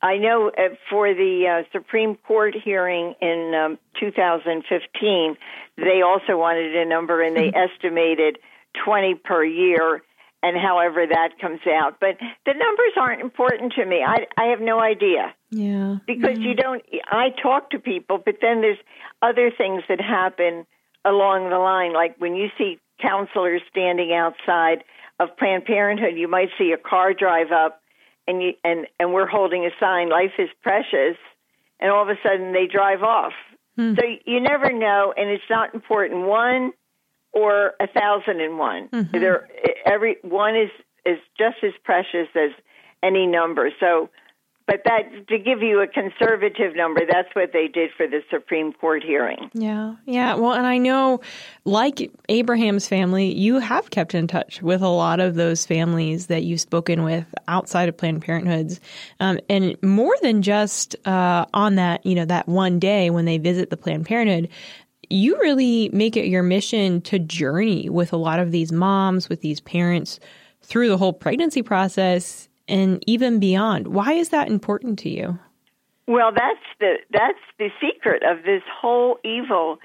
I 0.02 0.18
know 0.18 0.50
uh, 0.50 0.76
for 0.92 1.14
the 1.14 1.64
uh, 1.64 1.68
Supreme 1.72 2.18
Court 2.28 2.54
hearing 2.64 3.16
in 3.22 3.54
um, 3.56 3.80
2015, 4.00 5.38
they 5.78 6.02
also 6.06 6.38
wanted 6.38 6.76
a 6.76 6.86
number, 6.86 7.24
and 7.24 7.36
they 7.36 7.52
estimated 7.56 8.38
20 8.84 9.16
per 9.16 9.44
year. 9.44 10.02
And 10.44 10.56
however 10.56 11.08
that 11.10 11.40
comes 11.42 11.62
out, 11.66 11.98
but 12.00 12.18
the 12.46 12.54
numbers 12.54 12.94
aren't 12.98 13.22
important 13.22 13.74
to 13.74 13.86
me. 13.86 14.04
I, 14.06 14.28
I 14.38 14.50
have 14.52 14.60
no 14.60 14.80
idea 14.80 15.34
yeah. 15.56 15.98
because 16.06 16.38
you 16.38 16.54
mm-hmm. 16.54 16.62
don't 16.62 16.84
i 17.08 17.30
talk 17.42 17.70
to 17.72 17.80
people 17.80 18.22
but 18.24 18.36
then 18.42 18.62
there's 18.62 18.78
other 19.22 19.52
things 19.56 19.84
that 19.88 20.02
happen 20.02 20.66
along 21.06 21.50
the 21.50 21.58
line 21.58 21.94
like 21.94 22.16
when 22.20 22.36
you 22.36 22.50
see 22.58 22.80
counselors 23.02 23.62
standing 23.70 24.14
outside 24.14 24.84
of 25.20 25.36
planned 25.38 25.66
parenthood 25.66 26.16
you 26.16 26.28
might 26.28 26.50
see 26.58 26.72
a 26.72 26.78
car 26.78 27.14
drive 27.14 27.52
up 27.52 27.82
and 28.28 28.42
you 28.42 28.54
and 28.64 28.88
and 29.00 29.14
we're 29.14 29.28
holding 29.28 29.66
a 29.66 29.72
sign 29.80 30.10
life 30.10 30.34
is 30.38 30.50
precious 30.62 31.18
and 31.80 31.92
all 31.92 32.04
of 32.04 32.10
a 32.10 32.20
sudden 32.24 32.52
they 32.52 32.68
drive 32.68 33.02
off 33.02 33.34
hmm. 33.76 33.94
so 33.96 34.02
you 34.26 34.40
never 34.42 34.72
know 34.74 35.14
and 35.16 35.30
it's 35.30 35.50
not 35.50 35.74
important 35.74 36.28
one 36.28 36.74
or 37.36 37.74
a 37.80 37.88
thousand 37.88 38.42
and 38.42 38.58
one 38.58 38.90
there 39.12 39.48
every 39.86 40.18
one 40.24 40.56
is 40.56 40.72
is 41.06 41.20
just 41.38 41.58
as 41.64 41.74
precious 41.84 42.28
as 42.36 42.50
any 43.04 43.28
number 43.28 43.70
so 43.80 44.10
but 44.68 44.82
that 44.86 45.28
to 45.28 45.38
give 45.38 45.62
you 45.62 45.82
a 45.82 45.88
conservative 45.88 46.76
number, 46.76 47.02
that's 47.08 47.30
what 47.34 47.54
they 47.54 47.68
did 47.68 47.92
for 47.96 48.08
the 48.08 48.22
Supreme 48.32 48.74
Court 48.74 49.04
hearing. 49.04 49.52
Yeah, 49.54 49.96
yeah. 50.06 50.34
Well, 50.36 50.54
and 50.54 50.66
I 50.66 50.80
know, 50.80 51.22
like 51.66 52.12
Abraham's 52.30 52.88
family, 52.88 53.32
you 53.32 53.60
have 53.60 53.92
kept 53.92 54.16
in 54.16 54.26
touch 54.26 54.64
with 54.64 54.82
a 54.82 54.88
lot 54.88 55.20
of 55.20 55.36
those 55.36 55.68
families 55.68 56.28
that 56.28 56.44
you've 56.44 56.62
spoken 56.62 57.04
with 57.04 57.32
outside 57.48 57.90
of 57.90 57.98
Planned 57.98 58.24
Parenthoods, 58.24 58.80
um, 59.20 59.40
and 59.50 59.78
more 59.84 60.16
than 60.24 60.42
just 60.42 60.96
uh, 61.08 61.46
on 61.54 61.76
that, 61.76 62.04
you 62.04 62.16
know, 62.16 62.26
that 62.26 62.48
one 62.48 62.80
day 62.80 63.12
when 63.12 63.26
they 63.26 63.38
visit 63.38 63.70
the 63.70 63.78
Planned 63.78 64.06
Parenthood. 64.08 64.50
You 65.10 65.38
really 65.40 65.90
make 65.94 66.18
it 66.18 66.28
your 66.28 66.44
mission 66.44 67.02
to 67.02 67.20
journey 67.20 67.90
with 67.90 68.14
a 68.14 68.18
lot 68.18 68.40
of 68.40 68.52
these 68.52 68.72
moms, 68.72 69.30
with 69.30 69.42
these 69.42 69.62
parents 69.62 70.20
through 70.62 70.90
the 70.90 70.98
whole 70.98 71.14
pregnancy 71.14 71.62
process 71.62 72.50
and 72.68 73.04
even 73.08 73.40
beyond. 73.40 73.88
Why 73.90 74.14
is 74.14 74.30
that 74.30 74.48
important 74.48 75.00
to 75.00 75.10
you? 75.10 75.40
Well, 76.08 76.32
that's 76.32 76.66
the 76.80 76.96
that's 77.12 77.40
the 77.58 77.70
secret 77.82 78.24
of 78.24 78.44
this 78.44 78.62
whole 78.80 79.18
evil 79.24 79.78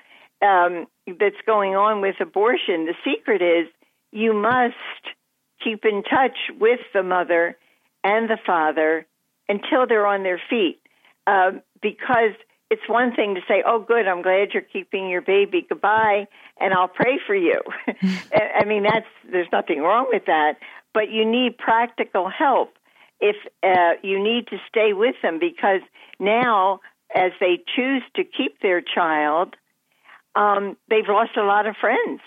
um, 0.42 0.86
that's 1.06 1.40
going 1.46 1.76
on 1.76 2.00
with 2.00 2.16
abortion. 2.20 2.86
The 2.86 2.94
secret 3.04 3.42
is 3.42 3.68
you 4.12 4.34
must 4.34 4.74
keep 5.62 5.84
in 5.84 6.02
touch 6.02 6.36
with 6.58 6.80
the 6.92 7.02
mother 7.02 7.56
and 8.04 8.28
the 8.28 8.38
father 8.46 9.06
until 9.48 9.86
they're 9.86 10.06
on 10.06 10.22
their 10.22 10.40
feet, 10.48 10.80
um, 11.26 11.62
because 11.82 12.32
it's 12.70 12.88
one 12.88 13.14
thing 13.14 13.34
to 13.34 13.40
say, 13.48 13.62
"Oh, 13.66 13.80
good, 13.80 14.06
I'm 14.06 14.22
glad 14.22 14.50
you're 14.52 14.62
keeping 14.62 15.08
your 15.08 15.22
baby. 15.22 15.66
Goodbye, 15.68 16.26
and 16.58 16.72
I'll 16.72 16.88
pray 16.88 17.18
for 17.26 17.34
you." 17.34 17.60
I 18.32 18.64
mean, 18.64 18.84
that's 18.84 19.06
there's 19.30 19.48
nothing 19.52 19.80
wrong 19.80 20.06
with 20.12 20.26
that, 20.26 20.58
but 20.94 21.10
you 21.10 21.24
need 21.24 21.58
practical 21.58 22.28
help 22.28 22.74
if 23.20 23.36
uh, 23.62 24.00
you 24.02 24.22
need 24.22 24.46
to 24.48 24.56
stay 24.68 24.92
with 24.92 25.16
them 25.22 25.38
because 25.38 25.82
now, 26.18 26.80
as 27.14 27.32
they 27.40 27.58
choose 27.76 28.02
to 28.16 28.24
keep 28.24 28.60
their 28.60 28.80
child, 28.80 29.56
um, 30.34 30.76
they've 30.88 31.08
lost 31.08 31.36
a 31.36 31.42
lot 31.42 31.66
of 31.66 31.76
friends. 31.80 32.20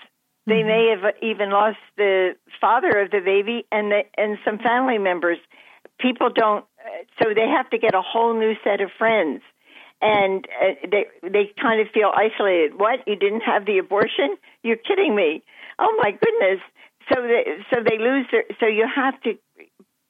They 0.45 0.61
may 0.63 0.93
have 0.93 1.15
even 1.21 1.51
lost 1.51 1.77
the 1.95 2.35
father 2.59 2.99
of 2.99 3.11
the 3.11 3.21
baby 3.23 3.65
and 3.71 3.91
the, 3.91 4.01
and 4.17 4.37
some 4.43 4.57
family 4.57 4.97
members. 4.97 5.37
People 5.99 6.29
don't, 6.35 6.65
uh, 6.79 7.05
so 7.21 7.33
they 7.33 7.47
have 7.47 7.69
to 7.69 7.77
get 7.77 7.95
a 7.95 8.01
whole 8.01 8.37
new 8.37 8.53
set 8.61 8.81
of 8.81 8.89
friends, 8.97 9.41
and 10.03 10.45
uh, 10.61 10.73
they 10.91 11.05
they 11.23 11.51
kind 11.59 11.79
of 11.81 11.87
feel 11.93 12.11
isolated. 12.13 12.77
What? 12.77 12.99
You 13.07 13.15
didn't 13.15 13.41
have 13.41 13.65
the 13.65 13.77
abortion? 13.77 14.35
You're 14.61 14.75
kidding 14.75 15.15
me! 15.15 15.43
Oh 15.79 15.97
my 15.97 16.11
goodness! 16.11 16.59
So 17.11 17.21
they 17.21 17.43
so 17.73 17.81
they 17.81 17.97
lose 17.97 18.27
their. 18.31 18.43
So 18.59 18.67
you 18.67 18.85
have 18.93 19.19
to 19.21 19.35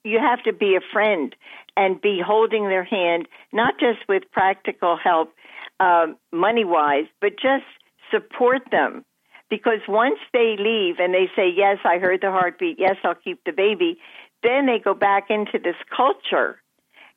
you 0.03 0.19
have 0.19 0.43
to 0.43 0.51
be 0.53 0.75
a 0.75 0.81
friend 0.91 1.35
and 1.77 2.01
be 2.01 2.21
holding 2.25 2.67
their 2.67 2.83
hand, 2.83 3.27
not 3.53 3.79
just 3.79 3.99
with 4.09 4.23
practical 4.31 4.97
help, 4.97 5.33
um, 5.79 6.17
money 6.31 6.65
wise, 6.65 7.05
but 7.21 7.33
just 7.33 7.65
support 8.11 8.63
them. 8.71 9.05
Because 9.49 9.79
once 9.87 10.19
they 10.33 10.55
leave 10.57 10.95
and 10.99 11.13
they 11.13 11.29
say, 11.35 11.53
Yes, 11.55 11.77
I 11.85 11.99
heard 11.99 12.21
the 12.21 12.31
heartbeat, 12.31 12.77
yes, 12.79 12.95
I'll 13.03 13.15
keep 13.15 13.43
the 13.45 13.51
baby, 13.51 13.99
then 14.41 14.65
they 14.65 14.79
go 14.79 14.95
back 14.95 15.29
into 15.29 15.59
this 15.63 15.75
culture 15.95 16.59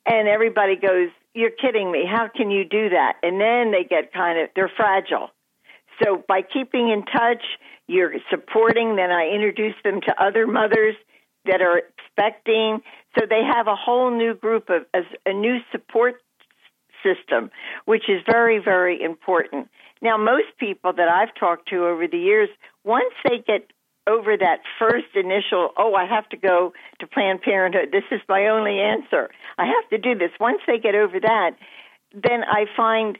and 0.05 0.27
everybody 0.27 0.75
goes, 0.75 1.09
You're 1.33 1.51
kidding 1.51 1.91
me. 1.91 2.05
How 2.09 2.27
can 2.35 2.49
you 2.51 2.63
do 2.65 2.89
that? 2.89 3.17
And 3.21 3.39
then 3.39 3.71
they 3.71 3.83
get 3.83 4.11
kind 4.13 4.39
of, 4.39 4.49
they're 4.55 4.71
fragile. 4.75 5.29
So 6.03 6.23
by 6.27 6.41
keeping 6.41 6.89
in 6.89 7.03
touch, 7.05 7.43
you're 7.87 8.13
supporting, 8.29 8.95
then 8.95 9.11
I 9.11 9.29
introduce 9.29 9.75
them 9.83 10.01
to 10.01 10.23
other 10.23 10.45
mothers 10.47 10.95
that 11.45 11.61
are 11.61 11.79
expecting. 11.79 12.81
So 13.17 13.25
they 13.27 13.41
have 13.43 13.67
a 13.67 13.75
whole 13.75 14.11
new 14.11 14.35
group 14.35 14.69
of 14.69 14.83
a 15.25 15.33
new 15.33 15.57
support 15.71 16.21
system, 17.03 17.51
which 17.85 18.09
is 18.09 18.21
very, 18.29 18.59
very 18.59 19.01
important. 19.01 19.69
Now, 20.01 20.17
most 20.17 20.47
people 20.59 20.93
that 20.93 21.07
I've 21.07 21.33
talked 21.35 21.69
to 21.69 21.85
over 21.85 22.07
the 22.07 22.17
years, 22.17 22.49
once 22.83 23.13
they 23.23 23.39
get 23.39 23.67
over 24.07 24.37
that 24.37 24.61
first 24.79 25.15
initial, 25.15 25.71
oh, 25.77 25.93
I 25.93 26.05
have 26.05 26.27
to 26.29 26.37
go 26.37 26.73
to 26.99 27.07
Planned 27.07 27.41
Parenthood, 27.41 27.89
this 27.91 28.03
is 28.11 28.21
my 28.29 28.47
only 28.47 28.79
answer, 28.79 29.29
I 29.57 29.65
have 29.65 29.89
to 29.89 29.97
do 29.97 30.17
this. 30.17 30.31
Once 30.39 30.61
they 30.65 30.79
get 30.79 30.95
over 30.95 31.19
that, 31.19 31.51
then 32.13 32.43
I 32.43 32.65
find 32.75 33.17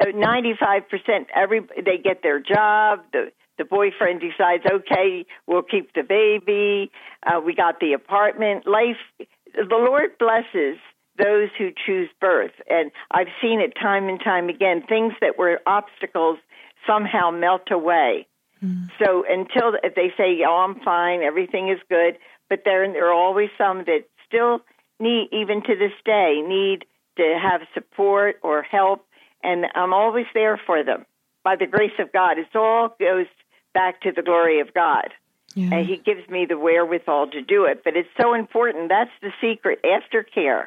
uh, 0.00 0.06
95% 0.06 1.26
every 1.34 1.60
they 1.60 1.98
get 1.98 2.22
their 2.22 2.40
job, 2.40 3.00
the 3.12 3.30
the 3.58 3.64
boyfriend 3.64 4.20
decides, 4.20 4.64
okay, 4.70 5.24
we'll 5.46 5.62
keep 5.62 5.92
the 5.94 6.02
baby. 6.02 6.90
Uh, 7.26 7.40
we 7.40 7.54
got 7.54 7.80
the 7.80 7.94
apartment. 7.94 8.66
Life, 8.66 8.98
the 9.18 9.66
Lord 9.70 10.18
blesses 10.18 10.78
those 11.18 11.48
who 11.58 11.70
choose 11.86 12.10
birth. 12.20 12.52
And 12.68 12.90
I've 13.10 13.32
seen 13.40 13.60
it 13.60 13.72
time 13.80 14.08
and 14.08 14.20
time 14.22 14.48
again. 14.48 14.82
Things 14.86 15.14
that 15.20 15.38
were 15.38 15.60
obstacles 15.66 16.38
somehow 16.86 17.30
melt 17.30 17.70
away. 17.70 18.26
Mm. 18.66 18.90
So 18.98 19.24
until 19.28 19.76
if 19.82 19.94
they 19.94 20.12
say, 20.16 20.42
"Oh, 20.46 20.66
I'm 20.68 20.80
fine, 20.80 21.22
everything 21.22 21.68
is 21.68 21.78
good," 21.88 22.18
but 22.48 22.62
there 22.64 22.90
there 22.92 23.08
are 23.08 23.12
always 23.12 23.50
some 23.56 23.84
that 23.84 24.04
still 24.26 24.60
need, 24.98 25.28
even 25.32 25.62
to 25.62 25.76
this 25.76 25.92
day, 26.04 26.42
need 26.46 26.84
to 27.16 27.38
have 27.40 27.62
support 27.74 28.38
or 28.42 28.62
help, 28.62 29.06
and 29.42 29.66
I'm 29.74 29.92
always 29.92 30.26
there 30.34 30.60
for 30.66 30.82
them 30.82 31.06
by 31.44 31.56
the 31.56 31.66
grace 31.66 31.98
of 31.98 32.12
God. 32.12 32.38
It 32.38 32.54
all 32.54 32.94
goes 32.98 33.26
back 33.72 34.00
to 34.02 34.12
the 34.12 34.22
glory 34.22 34.60
of 34.60 34.74
God. 34.74 35.12
And 35.56 35.86
He 35.86 35.96
gives 35.96 36.28
me 36.28 36.44
the 36.44 36.58
wherewithal 36.58 37.28
to 37.28 37.40
do 37.40 37.64
it. 37.64 37.82
But 37.82 37.96
it's 37.96 38.08
so 38.20 38.34
important. 38.34 38.90
That's 38.90 39.10
the 39.22 39.30
secret 39.40 39.82
aftercare 39.84 40.66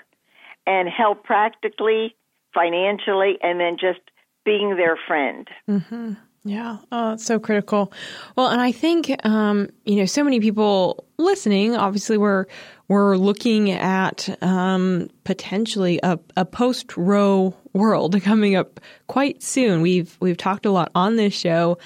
and 0.65 0.89
help 0.89 1.23
practically, 1.23 2.15
financially, 2.53 3.37
and 3.41 3.59
then 3.59 3.77
just 3.79 3.99
being 4.45 4.75
their 4.77 4.97
friend. 5.07 5.47
Mm-hmm. 5.69 6.13
Yeah, 6.45 6.77
oh, 6.91 7.13
it's 7.13 7.25
so 7.25 7.37
critical. 7.37 7.91
Well, 8.35 8.47
and 8.47 8.61
I 8.61 8.71
think 8.71 9.13
um, 9.25 9.69
you 9.85 9.97
know, 9.97 10.05
so 10.05 10.23
many 10.23 10.39
people 10.39 11.05
listening. 11.17 11.75
Obviously, 11.75 12.17
we're 12.17 12.45
we're 12.87 13.17
looking 13.17 13.71
at 13.71 14.29
um, 14.41 15.09
potentially 15.25 15.99
a, 16.01 16.17
a 16.37 16.45
post 16.45 16.95
Roe 16.95 17.53
world 17.73 18.21
coming 18.23 18.55
up 18.55 18.79
quite 19.07 19.43
soon. 19.43 19.81
We've 19.81 20.15
we've 20.21 20.37
talked 20.37 20.65
a 20.65 20.71
lot 20.71 20.91
on 20.95 21.17
this 21.17 21.33
show 21.33 21.77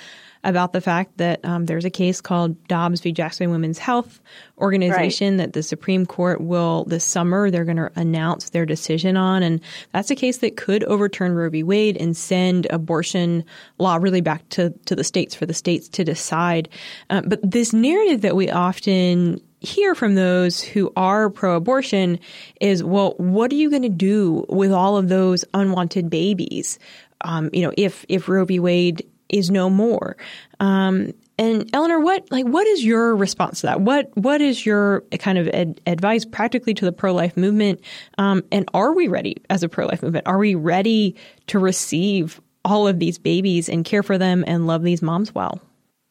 about 0.43 0.73
the 0.73 0.81
fact 0.81 1.17
that 1.17 1.43
um, 1.45 1.65
there's 1.65 1.85
a 1.85 1.89
case 1.89 2.21
called 2.21 2.67
Dobbs 2.67 3.01
v. 3.01 3.11
Jackson 3.11 3.49
Women's 3.51 3.77
Health 3.77 4.21
Organization 4.57 5.37
right. 5.37 5.45
that 5.45 5.53
the 5.53 5.63
Supreme 5.63 6.05
Court 6.05 6.41
will 6.41 6.85
this 6.85 7.03
summer 7.03 7.49
they're 7.49 7.65
going 7.65 7.77
to 7.77 7.91
announce 7.95 8.49
their 8.49 8.65
decision 8.65 9.17
on, 9.17 9.43
and 9.43 9.61
that's 9.91 10.11
a 10.11 10.15
case 10.15 10.39
that 10.39 10.57
could 10.57 10.83
overturn 10.83 11.33
Roe 11.33 11.49
v. 11.49 11.63
Wade 11.63 11.97
and 11.97 12.15
send 12.15 12.67
abortion 12.69 13.45
law 13.77 13.95
really 13.95 14.21
back 14.21 14.47
to 14.49 14.71
to 14.85 14.95
the 14.95 15.03
states 15.03 15.35
for 15.35 15.45
the 15.45 15.53
states 15.53 15.87
to 15.89 16.03
decide. 16.03 16.69
Uh, 17.09 17.21
but 17.25 17.39
this 17.43 17.73
narrative 17.73 18.21
that 18.21 18.35
we 18.35 18.49
often 18.49 19.41
hear 19.63 19.95
from 19.95 20.15
those 20.15 20.61
who 20.61 20.91
are 20.95 21.29
pro-abortion 21.29 22.19
is, 22.59 22.83
well, 22.83 23.13
what 23.17 23.51
are 23.51 23.55
you 23.55 23.69
going 23.69 23.83
to 23.83 23.89
do 23.89 24.45
with 24.49 24.73
all 24.73 24.97
of 24.97 25.07
those 25.07 25.45
unwanted 25.53 26.09
babies? 26.09 26.79
Um, 27.21 27.49
you 27.53 27.61
know, 27.61 27.73
if 27.77 28.05
if 28.09 28.27
Roe 28.27 28.43
v. 28.43 28.59
Wade 28.59 29.07
is 29.33 29.49
no 29.51 29.69
more. 29.69 30.15
Um, 30.59 31.11
and 31.37 31.69
Eleanor, 31.73 31.99
what 31.99 32.31
like 32.31 32.45
what 32.45 32.67
is 32.67 32.85
your 32.85 33.15
response 33.15 33.61
to 33.61 33.67
that? 33.67 33.81
What 33.81 34.15
what 34.15 34.39
is 34.39 34.65
your 34.65 35.01
kind 35.19 35.37
of 35.37 35.47
ad- 35.47 35.81
advice 35.87 36.25
practically 36.25 36.73
to 36.75 36.85
the 36.85 36.91
pro 36.91 37.13
life 37.13 37.35
movement? 37.35 37.81
Um, 38.17 38.43
and 38.51 38.69
are 38.73 38.93
we 38.93 39.07
ready 39.07 39.37
as 39.49 39.63
a 39.63 39.69
pro 39.69 39.87
life 39.87 40.03
movement? 40.03 40.27
Are 40.27 40.37
we 40.37 40.55
ready 40.55 41.15
to 41.47 41.59
receive 41.59 42.39
all 42.63 42.87
of 42.87 42.99
these 42.99 43.17
babies 43.17 43.67
and 43.67 43.83
care 43.83 44.03
for 44.03 44.17
them 44.17 44.43
and 44.45 44.67
love 44.67 44.83
these 44.83 45.01
moms 45.01 45.33
well? 45.33 45.59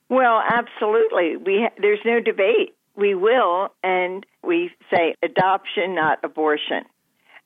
Well, 0.09 0.43
absolutely. 0.47 1.37
We 1.37 1.61
ha- 1.63 1.75
there's 1.81 2.01
no 2.05 2.21
debate. 2.21 2.75
We 2.95 3.15
will, 3.15 3.69
and 3.83 4.27
we 4.45 4.71
say 4.91 5.15
adoption, 5.23 5.95
not 5.95 6.19
abortion. 6.23 6.85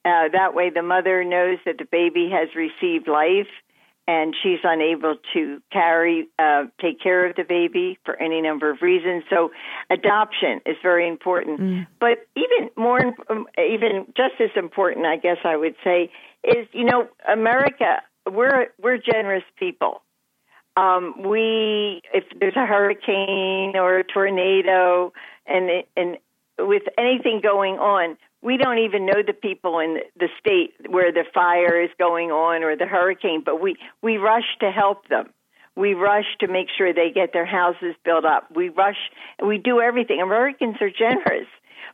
Uh, 0.05 0.29
that 0.33 0.55
way, 0.55 0.71
the 0.71 0.83
mother 0.83 1.25
knows 1.25 1.59
that 1.67 1.79
the 1.79 1.85
baby 1.85 2.31
has 2.33 2.49
received 2.57 3.07
life 3.07 3.47
and 4.07 4.35
she's 4.43 4.61
unable 4.63 5.17
to 5.35 5.61
carry, 5.73 6.29
uh, 6.39 6.65
take 6.81 7.01
care 7.01 7.27
of 7.27 7.37
the 7.37 7.43
baby 7.43 7.99
for 8.05 8.21
any 8.21 8.41
number 8.41 8.71
of 8.71 8.83
reasons. 8.83 9.25
So, 9.29 9.51
adoption 9.91 10.61
is 10.65 10.77
very 10.83 11.09
important. 11.09 11.61
Mm. 11.61 11.87
But 11.99 12.27
even 12.37 12.71
more, 12.77 13.15
um, 13.29 13.47
even 13.59 14.07
just 14.17 14.35
as 14.41 14.51
important, 14.57 15.07
I 15.07 15.17
guess 15.17 15.39
I 15.45 15.57
would 15.57 15.75
say, 15.83 16.11
is 16.45 16.67
you 16.73 16.85
know, 16.85 17.09
America. 17.31 18.03
We're 18.31 18.69
we're 18.81 18.99
generous 18.99 19.45
people. 19.57 20.03
Um, 20.77 21.23
we, 21.23 22.03
if 22.13 22.25
there's 22.39 22.57
a 22.57 22.67
hurricane 22.67 23.77
or 23.77 23.99
a 23.99 24.05
tornado, 24.05 25.13
and 25.47 25.85
and 25.97 26.19
with 26.59 26.83
anything 26.99 27.41
going 27.43 27.75
on, 27.75 28.17
we 28.43 28.57
don't 28.57 28.79
even 28.79 29.07
know 29.07 29.23
the 29.27 29.33
people 29.33 29.79
in 29.81 29.99
the 30.19 30.29
state 30.39 30.75
where 30.89 31.13
the 31.13 31.25
fire 31.35 31.83
is 31.83 31.91
going 31.99 32.31
on 32.31 32.63
or 32.63 32.77
the 32.77 32.87
hurricane, 32.87 33.43
but 33.45 33.61
we, 33.61 33.77
we 34.03 34.17
rush 34.17 34.57
to 34.61 34.71
help 34.71 35.09
them. 35.09 35.31
We 35.75 35.95
rush 35.95 36.25
to 36.41 36.47
make 36.47 36.69
sure 36.77 36.95
they 36.95 37.11
get 37.11 37.33
their 37.33 37.45
houses 37.45 37.95
built 38.05 38.25
up. 38.25 38.55
We 38.55 38.71
rush, 38.71 38.97
we 39.45 39.59
do 39.59 39.81
everything. 39.81 40.23
Americans 40.23 40.77
are 40.81 40.91
generous. 40.91 41.49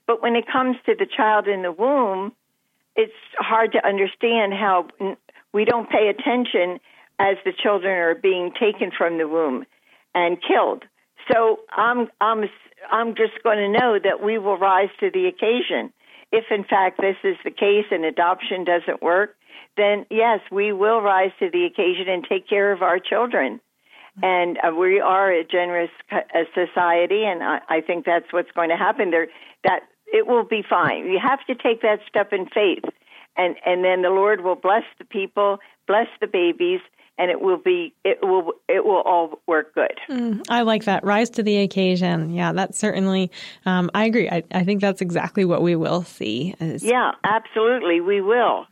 But 0.06 0.22
when 0.22 0.36
it 0.36 0.44
comes 0.46 0.76
to 0.86 0.94
the 0.96 1.06
child 1.06 1.48
in 1.48 1.62
the 1.62 1.72
womb, 1.72 2.32
it's 2.94 3.12
hard 3.38 3.72
to 3.72 3.86
understand 3.86 4.52
how 4.52 4.88
we 5.52 5.64
don't 5.64 5.88
pay 5.88 6.08
attention 6.08 6.80
as 7.18 7.36
the 7.44 7.52
children 7.52 7.92
are 7.92 8.14
being 8.14 8.52
taken 8.52 8.90
from 8.96 9.18
the 9.18 9.28
womb 9.28 9.64
and 10.14 10.38
killed. 10.40 10.84
So 11.30 11.60
I'm 11.70 12.08
I'm 12.20 12.44
I'm 12.90 13.14
just 13.14 13.42
going 13.42 13.58
to 13.58 13.68
know 13.68 13.98
that 14.02 14.22
we 14.22 14.38
will 14.38 14.58
rise 14.58 14.90
to 15.00 15.10
the 15.10 15.26
occasion 15.26 15.92
if 16.32 16.46
in 16.50 16.64
fact 16.64 16.98
this 17.00 17.16
is 17.22 17.36
the 17.44 17.50
case 17.50 17.84
and 17.90 18.04
adoption 18.04 18.64
doesn't 18.64 19.02
work, 19.02 19.36
then 19.76 20.06
yes, 20.10 20.40
we 20.50 20.72
will 20.72 21.00
rise 21.00 21.30
to 21.38 21.50
the 21.50 21.66
occasion 21.66 22.08
and 22.08 22.24
take 22.26 22.48
care 22.48 22.72
of 22.72 22.82
our 22.82 22.98
children. 22.98 23.60
And 24.22 24.58
uh, 24.58 24.74
we 24.74 25.00
are 25.00 25.32
a 25.32 25.42
generous 25.42 25.90
society, 26.54 27.24
and 27.24 27.42
I, 27.42 27.60
I 27.68 27.80
think 27.80 28.04
that's 28.04 28.30
what's 28.30 28.50
going 28.50 28.68
to 28.68 28.76
happen. 28.76 29.10
There, 29.10 29.28
that 29.64 29.84
it 30.06 30.26
will 30.26 30.44
be 30.44 30.62
fine. 30.68 31.06
You 31.06 31.18
have 31.18 31.38
to 31.46 31.54
take 31.54 31.80
that 31.80 32.00
step 32.08 32.30
in 32.30 32.44
faith, 32.44 32.84
and 33.38 33.56
and 33.64 33.82
then 33.82 34.02
the 34.02 34.10
Lord 34.10 34.42
will 34.42 34.54
bless 34.54 34.82
the 34.98 35.06
people, 35.06 35.60
bless 35.86 36.08
the 36.20 36.26
babies, 36.26 36.80
and 37.18 37.30
it 37.30 37.40
will 37.40 37.58
be 37.58 37.94
it 38.04 38.18
will 38.22 38.52
it 38.68 38.84
will 38.84 39.02
all 39.02 39.40
work 39.46 39.74
good. 39.74 39.98
Mm, 40.08 40.42
I 40.48 40.62
like 40.62 40.84
that. 40.84 41.04
Rise 41.04 41.30
to 41.30 41.42
the 41.42 41.58
occasion. 41.58 42.30
Yeah, 42.30 42.52
that's 42.52 42.78
certainly. 42.78 43.30
Um, 43.66 43.90
I 43.94 44.06
agree. 44.06 44.28
I, 44.28 44.42
I 44.52 44.64
think 44.64 44.80
that's 44.80 45.00
exactly 45.00 45.44
what 45.44 45.62
we 45.62 45.76
will 45.76 46.02
see. 46.02 46.54
Is, 46.60 46.82
yeah, 46.82 47.12
absolutely, 47.24 48.00
we 48.00 48.20
will. 48.20 48.66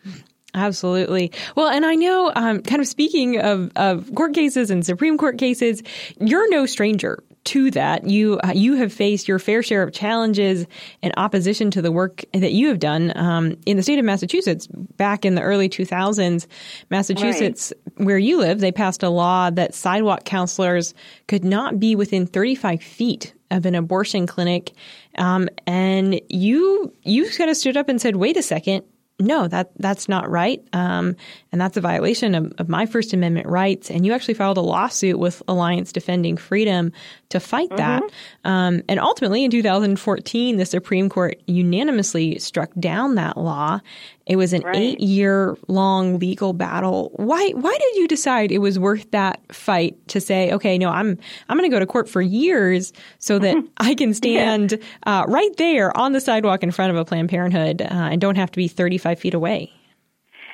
Absolutely. 0.54 1.32
Well, 1.54 1.68
and 1.68 1.86
I 1.86 1.94
know, 1.94 2.32
um, 2.34 2.62
kind 2.62 2.80
of 2.80 2.88
speaking 2.88 3.38
of, 3.38 3.70
of 3.76 4.12
court 4.14 4.34
cases 4.34 4.70
and 4.70 4.84
Supreme 4.84 5.16
Court 5.16 5.38
cases, 5.38 5.82
you're 6.18 6.50
no 6.50 6.66
stranger 6.66 7.22
to 7.44 7.70
that, 7.70 8.06
you 8.06 8.38
uh, 8.44 8.52
you 8.54 8.74
have 8.74 8.92
faced 8.92 9.26
your 9.26 9.38
fair 9.38 9.62
share 9.62 9.82
of 9.82 9.92
challenges 9.92 10.66
and 11.02 11.12
opposition 11.16 11.70
to 11.70 11.82
the 11.82 11.90
work 11.90 12.24
that 12.32 12.52
you 12.52 12.68
have 12.68 12.78
done 12.78 13.12
um, 13.16 13.56
in 13.64 13.76
the 13.76 13.82
state 13.82 13.98
of 13.98 14.04
Massachusetts. 14.04 14.66
Back 14.66 15.24
in 15.24 15.34
the 15.34 15.42
early 15.42 15.68
2000s, 15.68 16.46
Massachusetts, 16.90 17.72
right. 17.96 18.06
where 18.06 18.18
you 18.18 18.38
live, 18.38 18.60
they 18.60 18.72
passed 18.72 19.02
a 19.02 19.08
law 19.08 19.50
that 19.50 19.74
sidewalk 19.74 20.24
counselors 20.24 20.92
could 21.28 21.44
not 21.44 21.80
be 21.80 21.96
within 21.96 22.26
35 22.26 22.82
feet 22.82 23.34
of 23.50 23.64
an 23.64 23.74
abortion 23.74 24.26
clinic. 24.26 24.72
Um, 25.16 25.48
and 25.66 26.20
you 26.28 26.92
you 27.02 27.28
kind 27.30 27.50
of 27.50 27.56
stood 27.56 27.76
up 27.76 27.88
and 27.88 28.00
said, 28.00 28.16
"Wait 28.16 28.36
a 28.36 28.42
second, 28.42 28.84
no, 29.20 29.46
that 29.46 29.70
that's 29.78 30.08
not 30.08 30.28
right, 30.30 30.62
um, 30.72 31.14
and 31.52 31.60
that's 31.60 31.76
a 31.76 31.80
violation 31.80 32.34
of, 32.34 32.52
of, 32.58 32.68
my 32.68 32.86
First 32.86 33.12
Amendment 33.12 33.46
rights. 33.46 33.90
And 33.90 34.06
you 34.06 34.12
actually 34.12 34.34
filed 34.34 34.56
a 34.56 34.62
lawsuit 34.62 35.18
with 35.18 35.42
Alliance 35.46 35.92
Defending 35.92 36.36
Freedom 36.36 36.92
to 37.28 37.38
fight 37.38 37.68
mm-hmm. 37.68 37.76
that. 37.76 38.02
Um, 38.44 38.82
and 38.88 38.98
ultimately, 38.98 39.44
in 39.44 39.50
2014, 39.50 40.56
the 40.56 40.64
Supreme 40.64 41.08
Court 41.08 41.40
unanimously 41.46 42.38
struck 42.38 42.70
down 42.78 43.16
that 43.16 43.36
law 43.36 43.80
it 44.30 44.36
was 44.36 44.52
an 44.52 44.62
right. 44.62 44.76
eight 44.76 45.00
year 45.00 45.56
long 45.66 46.20
legal 46.20 46.52
battle. 46.52 47.10
Why 47.16 47.50
why 47.50 47.76
did 47.76 47.96
you 47.96 48.06
decide 48.06 48.52
it 48.52 48.58
was 48.58 48.78
worth 48.78 49.10
that 49.10 49.40
fight 49.52 49.96
to 50.06 50.20
say, 50.20 50.52
okay, 50.52 50.78
no, 50.78 50.88
I'm 50.88 51.18
I'm 51.48 51.58
going 51.58 51.68
to 51.68 51.74
go 51.74 51.80
to 51.80 51.86
court 51.86 52.08
for 52.08 52.22
years 52.22 52.92
so 53.18 53.40
that 53.40 53.56
I 53.78 53.96
can 53.96 54.14
stand 54.14 54.70
yeah. 54.70 55.22
uh, 55.22 55.26
right 55.26 55.56
there 55.56 55.96
on 55.96 56.12
the 56.12 56.20
sidewalk 56.20 56.62
in 56.62 56.70
front 56.70 56.92
of 56.92 56.96
a 56.96 57.04
Planned 57.04 57.28
Parenthood 57.28 57.82
uh, 57.82 57.86
and 57.90 58.20
don't 58.20 58.36
have 58.36 58.52
to 58.52 58.56
be 58.56 58.68
35 58.68 59.18
feet 59.18 59.34
away? 59.34 59.72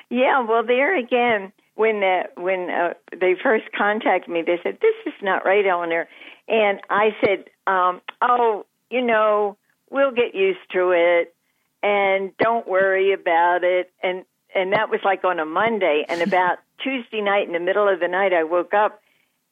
Yeah, 0.09 0.43
well, 0.43 0.65
there 0.65 0.97
again, 0.97 1.53
when 1.75 2.01
uh, 2.01 2.23
when 2.35 2.71
uh, 2.71 2.93
they 3.11 3.35
first 3.41 3.65
contacted 3.77 4.33
me, 4.33 4.41
they 4.41 4.59
said, 4.63 4.79
"This 4.81 4.95
is 5.05 5.13
not 5.21 5.45
right, 5.45 5.67
Eleanor," 5.67 6.07
and 6.47 6.81
I 6.89 7.09
said, 7.23 7.45
um, 7.67 8.01
"Oh, 8.23 8.65
you 8.89 9.03
know, 9.03 9.55
we'll 9.91 10.09
get 10.09 10.33
used 10.33 10.65
to 10.71 10.89
it." 10.89 11.35
And 11.83 12.35
don't 12.37 12.67
worry 12.67 13.13
about 13.13 13.63
it. 13.63 13.91
And 14.01 14.25
and 14.55 14.73
that 14.73 14.89
was 14.89 14.99
like 15.03 15.23
on 15.23 15.39
a 15.39 15.45
Monday. 15.45 16.05
And 16.07 16.21
about 16.27 16.59
Tuesday 16.83 17.21
night 17.21 17.47
in 17.47 17.53
the 17.53 17.59
middle 17.59 17.87
of 17.87 17.99
the 17.99 18.07
night 18.07 18.33
I 18.33 18.43
woke 18.43 18.73
up 18.73 19.01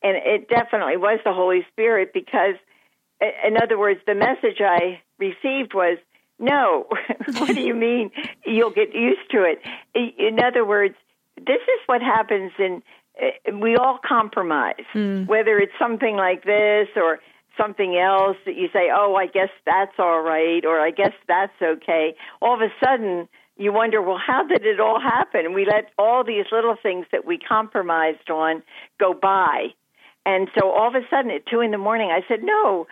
and 0.03 0.17
it 0.17 0.47
definitely 0.49 0.97
was 0.97 1.19
the 1.23 1.33
Holy 1.33 1.65
Spirit 1.71 2.13
because 2.13 2.55
in 3.21 3.57
other 3.61 3.77
words 3.77 3.99
the 4.05 4.15
message 4.15 4.59
I 4.59 5.01
received 5.17 5.73
was 5.73 5.97
no 6.38 6.85
what 7.38 7.55
do 7.55 7.61
you 7.61 7.73
mean 7.88 8.11
you'll 8.45 8.71
get 8.71 8.93
used 8.93 9.29
to 9.31 9.43
it? 9.43 9.61
In 9.93 10.39
other 10.39 10.65
words 10.65 10.95
this 11.38 11.61
is 11.61 11.79
what 11.88 12.01
happens 12.01 12.51
in 12.59 12.83
we 13.59 13.77
all 13.77 13.97
compromise 14.05 14.83
mm. 14.93 15.25
whether 15.27 15.57
it's 15.57 15.73
something 15.79 16.15
like 16.15 16.43
this 16.43 16.89
or 16.95 17.19
something 17.57 17.97
else 17.97 18.37
that 18.45 18.55
you 18.55 18.67
say, 18.73 18.89
oh, 18.93 19.15
I 19.15 19.27
guess 19.27 19.49
that's 19.65 19.93
all 19.99 20.21
right, 20.21 20.63
or 20.65 20.79
I 20.79 20.91
guess 20.91 21.13
that's 21.27 21.53
okay, 21.61 22.15
all 22.41 22.55
of 22.55 22.61
a 22.61 22.73
sudden 22.83 23.27
you 23.57 23.71
wonder, 23.71 24.01
well, 24.01 24.19
how 24.19 24.45
did 24.45 24.65
it 24.65 24.79
all 24.79 24.99
happen? 24.99 25.53
We 25.53 25.65
let 25.65 25.91
all 25.97 26.23
these 26.23 26.45
little 26.51 26.75
things 26.81 27.05
that 27.11 27.25
we 27.25 27.37
compromised 27.37 28.29
on 28.29 28.63
go 28.99 29.13
by. 29.13 29.67
And 30.25 30.49
so 30.59 30.71
all 30.71 30.87
of 30.87 30.95
a 30.95 31.07
sudden 31.09 31.31
at 31.31 31.45
two 31.45 31.61
in 31.61 31.71
the 31.71 31.77
morning, 31.77 32.09
I 32.09 32.21
said, 32.27 32.41
"No, 32.41 32.87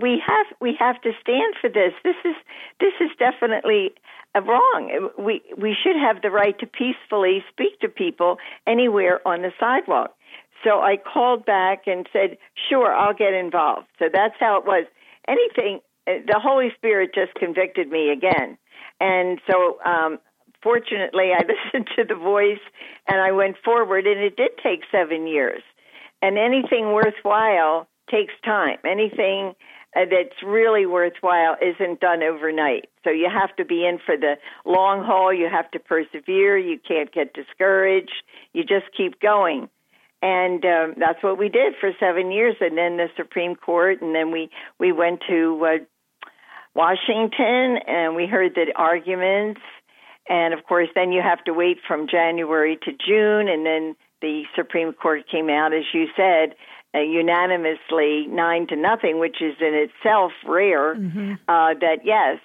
we 0.00 0.22
have 0.24 0.46
we 0.60 0.76
have 0.78 1.00
to 1.02 1.10
stand 1.20 1.54
for 1.60 1.68
this. 1.68 1.92
This 2.04 2.14
is 2.24 2.36
this 2.78 2.92
is 3.00 3.10
definitely 3.18 3.92
uh, 4.34 4.42
wrong. 4.42 5.10
We 5.18 5.42
we 5.58 5.74
should 5.82 5.96
have 5.96 6.22
the 6.22 6.30
right 6.30 6.56
to 6.60 6.66
peacefully 6.66 7.44
speak 7.50 7.80
to 7.80 7.88
people 7.88 8.38
anywhere 8.64 9.26
on 9.26 9.42
the 9.42 9.52
sidewalk." 9.58 10.15
So 10.66 10.80
I 10.80 10.96
called 10.96 11.46
back 11.46 11.82
and 11.86 12.08
said, 12.12 12.38
sure, 12.68 12.92
I'll 12.92 13.14
get 13.14 13.34
involved. 13.34 13.86
So 14.00 14.06
that's 14.12 14.34
how 14.40 14.58
it 14.58 14.66
was. 14.66 14.86
Anything, 15.28 15.80
uh, 16.08 16.14
the 16.26 16.40
Holy 16.42 16.70
Spirit 16.76 17.10
just 17.14 17.34
convicted 17.34 17.88
me 17.88 18.10
again. 18.10 18.58
And 18.98 19.40
so, 19.48 19.78
um, 19.84 20.18
fortunately, 20.62 21.30
I 21.32 21.42
listened 21.72 21.88
to 21.96 22.04
the 22.04 22.16
voice 22.16 22.62
and 23.06 23.20
I 23.20 23.30
went 23.30 23.56
forward, 23.64 24.06
and 24.06 24.18
it 24.18 24.36
did 24.36 24.50
take 24.60 24.80
seven 24.90 25.28
years. 25.28 25.62
And 26.20 26.36
anything 26.36 26.92
worthwhile 26.92 27.86
takes 28.10 28.34
time. 28.44 28.78
Anything 28.84 29.54
uh, 29.94 30.00
that's 30.10 30.42
really 30.44 30.86
worthwhile 30.86 31.56
isn't 31.62 32.00
done 32.00 32.22
overnight. 32.24 32.88
So 33.04 33.10
you 33.10 33.28
have 33.32 33.54
to 33.56 33.64
be 33.64 33.86
in 33.86 33.98
for 34.04 34.16
the 34.16 34.34
long 34.64 35.04
haul. 35.04 35.32
You 35.32 35.48
have 35.48 35.70
to 35.72 35.78
persevere. 35.78 36.58
You 36.58 36.78
can't 36.78 37.12
get 37.12 37.34
discouraged. 37.34 38.22
You 38.52 38.64
just 38.64 38.86
keep 38.96 39.20
going. 39.20 39.68
And 40.26 40.64
um, 40.64 40.94
that's 40.98 41.22
what 41.22 41.38
we 41.38 41.48
did 41.48 41.74
for 41.78 41.92
seven 42.00 42.32
years, 42.32 42.56
and 42.60 42.76
then 42.76 42.96
the 42.96 43.06
Supreme 43.16 43.54
Court, 43.54 44.02
and 44.02 44.12
then 44.12 44.32
we 44.32 44.50
we 44.80 44.90
went 44.90 45.20
to 45.28 45.64
uh, 45.64 45.84
Washington, 46.74 47.78
and 47.86 48.16
we 48.16 48.26
heard 48.26 48.56
the 48.56 48.72
arguments, 48.74 49.60
and 50.28 50.52
of 50.52 50.64
course, 50.64 50.88
then 50.96 51.12
you 51.12 51.22
have 51.22 51.44
to 51.44 51.52
wait 51.52 51.78
from 51.86 52.08
January 52.08 52.76
to 52.82 52.90
June, 52.90 53.46
and 53.46 53.64
then 53.64 53.94
the 54.20 54.42
Supreme 54.56 54.92
Court 54.92 55.28
came 55.30 55.48
out, 55.48 55.72
as 55.72 55.84
you 55.94 56.06
said, 56.16 56.56
uh, 56.92 56.98
unanimously 56.98 58.26
nine 58.26 58.66
to 58.66 58.74
nothing, 58.74 59.20
which 59.20 59.40
is 59.40 59.54
in 59.60 59.74
itself 59.74 60.32
rare. 60.44 60.96
Mm-hmm. 60.96 61.34
Uh, 61.46 61.74
that 61.80 61.98
yes, 62.02 62.40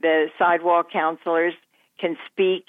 the 0.00 0.26
sidewalk 0.38 0.92
counselors 0.92 1.54
can 1.98 2.16
speak 2.30 2.64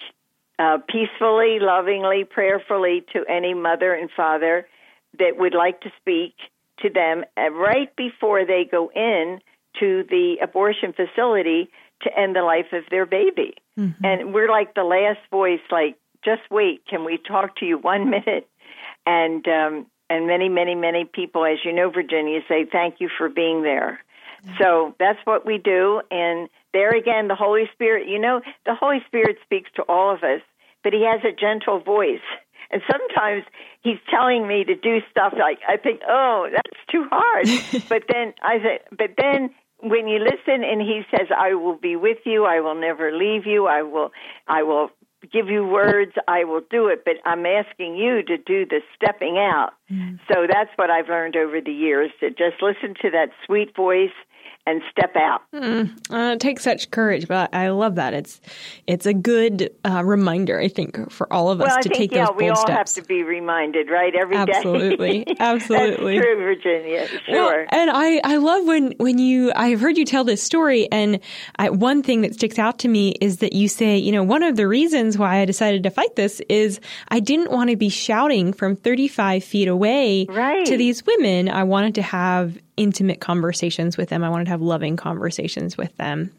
uh, 0.59 0.77
peacefully, 0.89 1.57
lovingly, 1.59 2.25
prayerfully 2.25 3.05
to 3.13 3.23
any 3.29 3.53
mother 3.53 3.93
and 3.93 4.09
father 4.15 4.67
that 5.17 5.37
would 5.37 5.55
like 5.55 5.81
to 5.81 5.89
speak 5.99 6.35
to 6.79 6.89
them 6.89 7.23
uh, 7.37 7.49
right 7.51 7.95
before 7.95 8.45
they 8.45 8.65
go 8.69 8.91
in 8.93 9.39
to 9.79 10.03
the 10.09 10.35
abortion 10.43 10.93
facility 10.93 11.69
to 12.01 12.09
end 12.17 12.35
the 12.35 12.41
life 12.41 12.73
of 12.73 12.83
their 12.91 13.05
baby. 13.05 13.55
Mm-hmm. 13.77 14.05
And 14.05 14.33
we're 14.33 14.49
like 14.49 14.75
the 14.75 14.83
last 14.83 15.19
voice, 15.31 15.59
like, 15.71 15.97
just 16.23 16.41
wait, 16.51 16.85
can 16.87 17.05
we 17.05 17.17
talk 17.17 17.55
to 17.57 17.65
you 17.65 17.77
one 17.77 18.09
minute? 18.09 18.47
And 19.05 19.47
um, 19.47 19.85
and 20.09 20.27
many, 20.27 20.49
many, 20.49 20.75
many 20.75 21.05
people, 21.05 21.45
as 21.45 21.59
you 21.63 21.71
know, 21.71 21.89
Virginia, 21.89 22.39
say 22.47 22.65
thank 22.69 22.95
you 22.99 23.09
for 23.15 23.29
being 23.29 23.61
there. 23.61 23.99
So 24.59 24.95
that's 24.99 25.19
what 25.25 25.45
we 25.45 25.57
do. 25.57 26.01
And 26.11 26.49
there 26.73 26.95
again, 26.95 27.27
the 27.27 27.35
Holy 27.35 27.69
Spirit, 27.73 28.07
you 28.07 28.19
know, 28.19 28.41
the 28.65 28.75
Holy 28.75 28.99
Spirit 29.07 29.37
speaks 29.43 29.69
to 29.75 29.83
all 29.83 30.13
of 30.13 30.23
us, 30.23 30.41
but 30.83 30.93
he 30.93 31.03
has 31.05 31.21
a 31.23 31.35
gentle 31.35 31.79
voice. 31.79 32.19
And 32.71 32.81
sometimes 32.89 33.43
he's 33.81 33.97
telling 34.11 34.47
me 34.47 34.63
to 34.63 34.75
do 34.75 34.99
stuff 35.09 35.33
like 35.37 35.59
I 35.67 35.77
think, 35.77 36.01
oh, 36.07 36.47
that's 36.51 36.79
too 36.91 37.05
hard. 37.09 37.47
but 37.89 38.03
then 38.11 38.33
I 38.43 38.59
say, 38.59 38.79
but 38.91 39.11
then 39.17 39.49
when 39.81 40.07
you 40.07 40.19
listen 40.19 40.63
and 40.63 40.81
he 40.81 41.01
says, 41.09 41.27
I 41.35 41.55
will 41.55 41.77
be 41.77 41.95
with 41.95 42.19
you, 42.25 42.45
I 42.45 42.59
will 42.59 42.75
never 42.75 43.11
leave 43.11 43.45
you, 43.45 43.65
I 43.65 43.81
will, 43.81 44.11
I 44.47 44.63
will 44.63 44.89
give 45.31 45.47
you 45.47 45.65
words, 45.65 46.13
I 46.27 46.43
will 46.43 46.61
do 46.69 46.87
it, 46.87 47.03
but 47.05 47.15
I'm 47.25 47.45
asking 47.45 47.95
you 47.95 48.23
to 48.23 48.37
do 48.37 48.65
the 48.65 48.81
stepping 48.95 49.37
out. 49.37 49.71
Mm. 49.91 50.19
So 50.31 50.47
that's 50.49 50.69
what 50.75 50.89
I've 50.89 51.09
learned 51.09 51.35
over 51.35 51.59
the 51.61 51.71
years 51.71 52.11
to 52.19 52.29
just 52.29 52.61
listen 52.61 52.95
to 53.01 53.11
that 53.11 53.29
sweet 53.45 53.75
voice 53.75 54.15
and 54.65 54.81
step 54.91 55.15
out. 55.15 55.41
Mm, 55.53 55.97
uh, 56.11 56.33
it 56.33 56.39
takes 56.39 56.63
such 56.63 56.91
courage, 56.91 57.27
but 57.27 57.53
I 57.53 57.69
love 57.69 57.95
that. 57.95 58.13
It's 58.13 58.39
it's 58.87 59.05
a 59.05 59.13
good 59.13 59.71
uh, 59.83 60.03
reminder, 60.03 60.59
I 60.59 60.67
think, 60.67 61.11
for 61.11 61.31
all 61.33 61.49
of 61.49 61.61
us 61.61 61.69
well, 61.69 61.77
to 61.77 61.89
think, 61.89 61.95
take 61.97 62.11
yeah, 62.11 62.25
those 62.25 62.27
bold 62.29 62.41
we 62.41 62.49
all 62.49 62.55
steps. 62.55 62.95
have 62.95 63.03
to 63.03 63.07
be 63.07 63.23
reminded, 63.23 63.89
right? 63.89 64.13
Every 64.13 64.35
day. 64.45 64.51
absolutely, 64.55 65.27
absolutely. 65.39 66.15
That's 66.15 66.25
true, 66.25 66.37
Virginia. 66.37 67.07
Sure. 67.25 67.57
Well, 67.57 67.65
and 67.69 67.89
I 67.91 68.21
I 68.23 68.37
love 68.37 68.65
when 68.65 68.93
when 68.97 69.17
you 69.17 69.51
I've 69.55 69.81
heard 69.81 69.97
you 69.97 70.05
tell 70.05 70.23
this 70.23 70.43
story, 70.43 70.87
and 70.91 71.19
I, 71.57 71.69
one 71.69 72.03
thing 72.03 72.21
that 72.21 72.35
sticks 72.35 72.59
out 72.59 72.79
to 72.79 72.87
me 72.87 73.15
is 73.21 73.37
that 73.37 73.53
you 73.53 73.67
say, 73.67 73.97
you 73.97 74.11
know, 74.11 74.23
one 74.23 74.43
of 74.43 74.55
the 74.55 74.67
reasons 74.67 75.17
why 75.17 75.37
I 75.37 75.45
decided 75.45 75.83
to 75.83 75.89
fight 75.89 76.15
this 76.15 76.41
is 76.49 76.79
I 77.07 77.19
didn't 77.19 77.51
want 77.51 77.69
to 77.69 77.75
be 77.75 77.89
shouting 77.89 78.53
from 78.53 78.75
35 78.75 79.43
feet 79.43 79.67
away 79.67 80.25
right. 80.29 80.65
to 80.65 80.77
these 80.77 81.05
women. 81.05 81.49
I 81.49 81.63
wanted 81.63 81.95
to 81.95 82.01
have 82.01 82.57
intimate 82.79 83.19
conversations 83.19 83.97
with 83.97 84.09
them. 84.09 84.23
I 84.23 84.29
wanted 84.29 84.45
to 84.45 84.51
have 84.51 84.61
loving 84.61 84.95
conversations 84.95 85.77
with 85.77 85.95
them. 85.97 86.31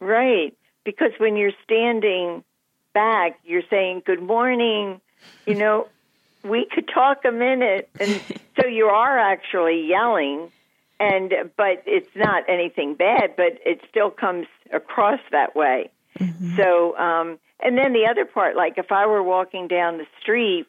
Right. 0.00 0.56
Because 0.84 1.12
when 1.18 1.36
you're 1.36 1.52
standing 1.62 2.42
back, 2.94 3.38
you're 3.44 3.62
saying, 3.68 4.02
Good 4.06 4.22
morning. 4.22 5.00
You 5.46 5.54
know, 5.54 5.88
we 6.42 6.66
could 6.72 6.88
talk 6.88 7.24
a 7.24 7.30
minute. 7.30 7.90
And 8.00 8.20
so 8.60 8.66
you 8.66 8.86
are 8.86 9.18
actually 9.18 9.86
yelling. 9.86 10.50
And, 10.98 11.34
but 11.58 11.82
it's 11.84 12.08
not 12.16 12.44
anything 12.48 12.94
bad, 12.94 13.36
but 13.36 13.58
it 13.66 13.82
still 13.90 14.10
comes 14.10 14.46
across 14.72 15.20
that 15.30 15.54
way. 15.54 15.90
Mm-hmm. 16.18 16.56
So, 16.56 16.96
um, 16.96 17.38
and 17.60 17.76
then 17.76 17.92
the 17.92 18.06
other 18.10 18.24
part, 18.24 18.56
like 18.56 18.78
if 18.78 18.90
I 18.90 19.06
were 19.06 19.22
walking 19.22 19.68
down 19.68 19.98
the 19.98 20.06
street, 20.22 20.66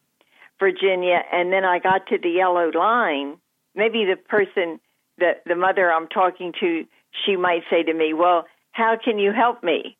Virginia, 0.59 1.21
and 1.31 1.53
then 1.53 1.63
I 1.63 1.79
got 1.79 2.07
to 2.07 2.17
the 2.17 2.29
yellow 2.29 2.71
line, 2.71 3.37
maybe 3.73 4.03
the 4.03 4.17
person 4.17 4.81
the 5.17 5.33
the 5.45 5.55
mother 5.55 5.91
I'm 5.91 6.07
talking 6.07 6.53
to, 6.59 6.85
she 7.25 7.35
might 7.35 7.63
say 7.69 7.83
to 7.83 7.93
me, 7.93 8.13
"Well, 8.13 8.45
how 8.71 8.97
can 9.03 9.19
you 9.19 9.31
help 9.31 9.63
me?" 9.63 9.97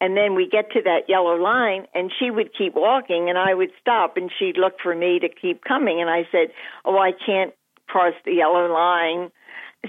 And 0.00 0.16
then 0.16 0.34
we 0.34 0.48
get 0.48 0.72
to 0.72 0.82
that 0.82 1.08
yellow 1.08 1.36
line, 1.36 1.86
and 1.94 2.10
she 2.18 2.30
would 2.30 2.54
keep 2.56 2.74
walking, 2.74 3.28
and 3.28 3.38
I 3.38 3.52
would 3.52 3.70
stop, 3.80 4.16
and 4.16 4.30
she'd 4.38 4.56
look 4.56 4.80
for 4.82 4.94
me 4.94 5.18
to 5.18 5.28
keep 5.28 5.62
coming, 5.62 6.00
and 6.00 6.08
I 6.08 6.26
said, 6.32 6.52
"Oh, 6.84 6.98
I 6.98 7.12
can't 7.12 7.54
cross 7.86 8.14
the 8.24 8.32
yellow 8.32 8.72
line." 8.72 9.30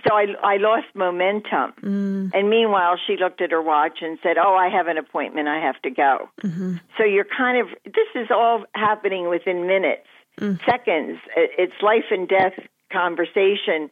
So 0.07 0.15
I 0.15 0.27
I 0.41 0.57
lost 0.57 0.87
momentum. 0.95 1.73
Mm. 1.81 2.31
And 2.33 2.49
meanwhile, 2.49 2.97
she 3.05 3.17
looked 3.17 3.41
at 3.41 3.51
her 3.51 3.61
watch 3.61 3.99
and 4.01 4.17
said, 4.23 4.37
"Oh, 4.37 4.55
I 4.55 4.69
have 4.69 4.87
an 4.87 4.97
appointment. 4.97 5.47
I 5.47 5.59
have 5.59 5.81
to 5.81 5.89
go." 5.89 6.29
Mm-hmm. 6.43 6.75
So 6.97 7.03
you're 7.03 7.25
kind 7.25 7.57
of 7.57 7.67
this 7.85 8.07
is 8.15 8.27
all 8.31 8.63
happening 8.73 9.27
within 9.27 9.67
minutes, 9.67 10.07
mm. 10.39 10.63
seconds. 10.65 11.19
It's 11.35 11.81
life 11.81 12.05
and 12.09 12.27
death 12.27 12.53
conversation 12.91 13.89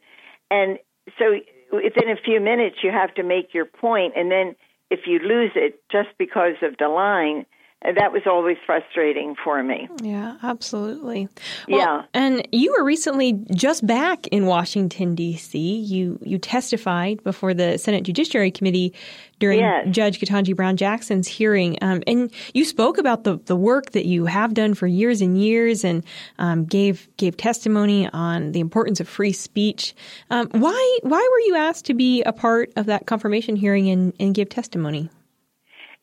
and 0.50 0.78
so 1.18 1.36
within 1.72 2.10
a 2.10 2.16
few 2.16 2.40
minutes, 2.40 2.76
you 2.82 2.90
have 2.90 3.14
to 3.14 3.22
make 3.22 3.54
your 3.54 3.64
point, 3.64 4.14
and 4.16 4.30
then 4.30 4.56
if 4.90 5.00
you 5.06 5.18
lose 5.20 5.52
it 5.54 5.80
just 5.90 6.08
because 6.18 6.56
of 6.62 6.76
the 6.78 6.88
line, 6.88 7.46
that 7.82 8.12
was 8.12 8.22
always 8.26 8.58
frustrating 8.66 9.34
for 9.42 9.62
me. 9.62 9.88
Yeah, 10.02 10.36
absolutely. 10.42 11.28
Well, 11.66 11.78
yeah. 11.78 12.02
And 12.12 12.46
you 12.52 12.74
were 12.76 12.84
recently 12.84 13.32
just 13.54 13.86
back 13.86 14.26
in 14.26 14.44
Washington 14.44 15.14
D.C. 15.14 15.58
You 15.58 16.18
you 16.22 16.38
testified 16.38 17.22
before 17.24 17.54
the 17.54 17.78
Senate 17.78 18.02
Judiciary 18.02 18.50
Committee 18.50 18.92
during 19.38 19.60
yes. 19.60 19.86
Judge 19.90 20.20
Ketanji 20.20 20.54
Brown 20.54 20.76
Jackson's 20.76 21.26
hearing, 21.26 21.78
um, 21.80 22.02
and 22.06 22.30
you 22.52 22.66
spoke 22.66 22.98
about 22.98 23.24
the 23.24 23.38
the 23.46 23.56
work 23.56 23.92
that 23.92 24.04
you 24.04 24.26
have 24.26 24.52
done 24.52 24.74
for 24.74 24.86
years 24.86 25.22
and 25.22 25.42
years, 25.42 25.82
and 25.82 26.04
um, 26.38 26.66
gave 26.66 27.08
gave 27.16 27.38
testimony 27.38 28.08
on 28.12 28.52
the 28.52 28.60
importance 28.60 29.00
of 29.00 29.08
free 29.08 29.32
speech. 29.32 29.94
Um, 30.28 30.48
why 30.50 30.98
why 31.02 31.26
were 31.32 31.40
you 31.46 31.56
asked 31.56 31.86
to 31.86 31.94
be 31.94 32.22
a 32.24 32.32
part 32.32 32.72
of 32.76 32.86
that 32.86 33.06
confirmation 33.06 33.56
hearing 33.56 33.88
and, 33.88 34.12
and 34.20 34.34
give 34.34 34.50
testimony? 34.50 35.08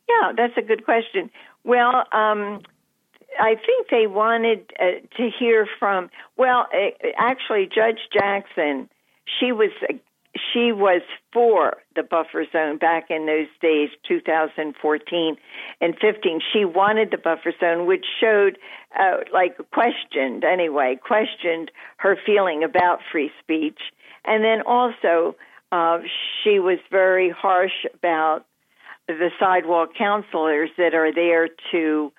Yeah, 0.10 0.32
that's 0.36 0.54
a 0.58 0.62
good 0.62 0.86
question. 0.86 1.30
Well, 1.68 2.06
um, 2.14 2.62
I 3.38 3.56
think 3.56 3.90
they 3.92 4.08
wanted 4.08 4.72
uh, 4.80 5.06
to 5.18 5.30
hear 5.38 5.68
from. 5.78 6.10
Well, 6.38 6.66
uh, 6.74 7.08
actually, 7.18 7.68
Judge 7.68 8.00
Jackson, 8.14 8.90
she 9.38 9.52
was 9.52 9.72
she 10.54 10.72
was 10.72 11.02
for 11.34 11.78
the 11.94 12.04
buffer 12.04 12.46
zone 12.54 12.78
back 12.78 13.08
in 13.10 13.26
those 13.26 13.48
days, 13.62 13.90
2014 14.08 15.36
and 15.82 15.94
15. 16.00 16.40
She 16.54 16.64
wanted 16.64 17.12
the 17.12 17.18
buffer 17.18 17.52
zone, 17.60 17.86
which 17.86 18.06
showed, 18.22 18.58
uh, 18.98 19.18
like, 19.34 19.58
questioned 19.72 20.46
anyway, 20.46 20.98
questioned 21.06 21.70
her 21.98 22.18
feeling 22.26 22.64
about 22.64 23.00
free 23.12 23.32
speech, 23.42 23.80
and 24.24 24.42
then 24.42 24.62
also 24.62 25.36
uh, 25.74 26.00
she 26.44 26.60
was 26.60 26.80
very 26.90 27.30
harsh 27.30 27.86
about 27.94 28.46
the 29.08 29.30
sidewalk 29.40 29.90
counselors 29.98 30.70
that 30.78 30.94
are 30.94 31.14
there 31.14 31.50
to 31.72 32.12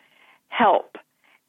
help. 0.49 0.97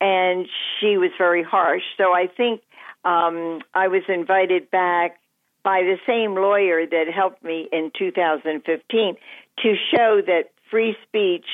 And 0.01 0.47
she 0.79 0.97
was 0.97 1.11
very 1.17 1.43
harsh. 1.43 1.83
So 1.97 2.13
I 2.13 2.27
think 2.27 2.61
um, 3.03 3.61
I 3.73 3.87
was 3.87 4.03
invited 4.07 4.69
back 4.71 5.17
by 5.63 5.81
the 5.81 5.97
same 6.07 6.35
lawyer 6.35 6.85
that 6.85 7.05
helped 7.13 7.43
me 7.43 7.67
in 7.71 7.91
2015 7.97 9.15
to 9.63 9.75
show 9.93 10.21
that 10.25 10.51
free 10.69 10.95
speech 11.07 11.45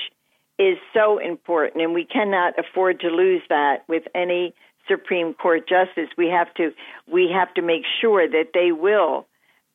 is 0.57 0.77
so 0.93 1.17
important 1.17 1.83
and 1.83 1.93
we 1.93 2.05
cannot 2.05 2.53
afford 2.57 2.99
to 3.01 3.07
lose 3.07 3.41
that 3.49 3.83
with 3.87 4.03
any 4.13 4.53
Supreme 4.87 5.33
Court 5.33 5.67
justice. 5.67 6.09
We 6.17 6.27
have 6.27 6.53
to 6.55 6.71
we 7.11 7.29
have 7.33 7.53
to 7.55 7.61
make 7.61 7.83
sure 8.01 8.27
that 8.27 8.51
they 8.53 8.71
will 8.71 9.25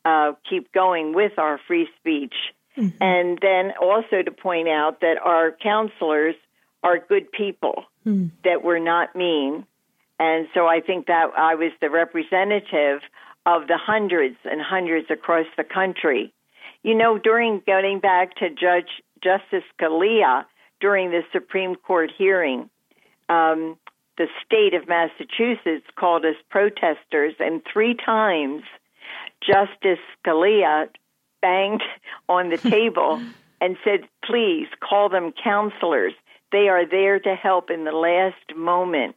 uh, 0.04 0.32
keep 0.48 0.72
going 0.72 1.14
with 1.14 1.38
our 1.38 1.60
free 1.66 1.88
speech 1.98 2.34
Mm-hmm. 2.76 3.02
And 3.02 3.38
then 3.42 3.72
also 3.80 4.22
to 4.22 4.30
point 4.30 4.68
out 4.68 5.00
that 5.00 5.18
our 5.22 5.52
counselors 5.62 6.34
are 6.82 6.98
good 6.98 7.30
people, 7.32 7.84
mm. 8.06 8.30
that 8.44 8.62
we're 8.62 8.78
not 8.78 9.14
mean. 9.14 9.66
And 10.18 10.48
so 10.54 10.66
I 10.66 10.80
think 10.80 11.06
that 11.06 11.30
I 11.36 11.54
was 11.54 11.72
the 11.80 11.90
representative 11.90 13.00
of 13.46 13.66
the 13.66 13.78
hundreds 13.78 14.36
and 14.44 14.60
hundreds 14.60 15.10
across 15.10 15.46
the 15.56 15.64
country. 15.64 16.32
You 16.82 16.94
know, 16.94 17.18
during 17.18 17.62
going 17.66 18.00
back 18.00 18.36
to 18.36 18.48
Judge 18.50 19.02
Justice 19.22 19.64
Scalia 19.78 20.44
during 20.80 21.10
the 21.10 21.22
Supreme 21.32 21.74
Court 21.74 22.10
hearing, 22.16 22.70
um, 23.28 23.76
the 24.16 24.26
state 24.44 24.74
of 24.74 24.88
Massachusetts 24.88 25.86
called 25.96 26.24
us 26.24 26.36
protesters, 26.50 27.34
and 27.38 27.62
three 27.70 27.94
times 27.94 28.62
Justice 29.40 29.98
Scalia 30.24 30.88
banged 31.40 31.82
on 32.28 32.50
the 32.50 32.58
table 32.58 33.22
and 33.60 33.76
said, 33.84 34.08
please 34.24 34.66
call 34.80 35.08
them 35.08 35.32
counselors. 35.42 36.12
They 36.52 36.68
are 36.68 36.86
there 36.88 37.18
to 37.20 37.34
help 37.34 37.70
in 37.70 37.84
the 37.84 37.92
last 37.92 38.56
moment 38.56 39.16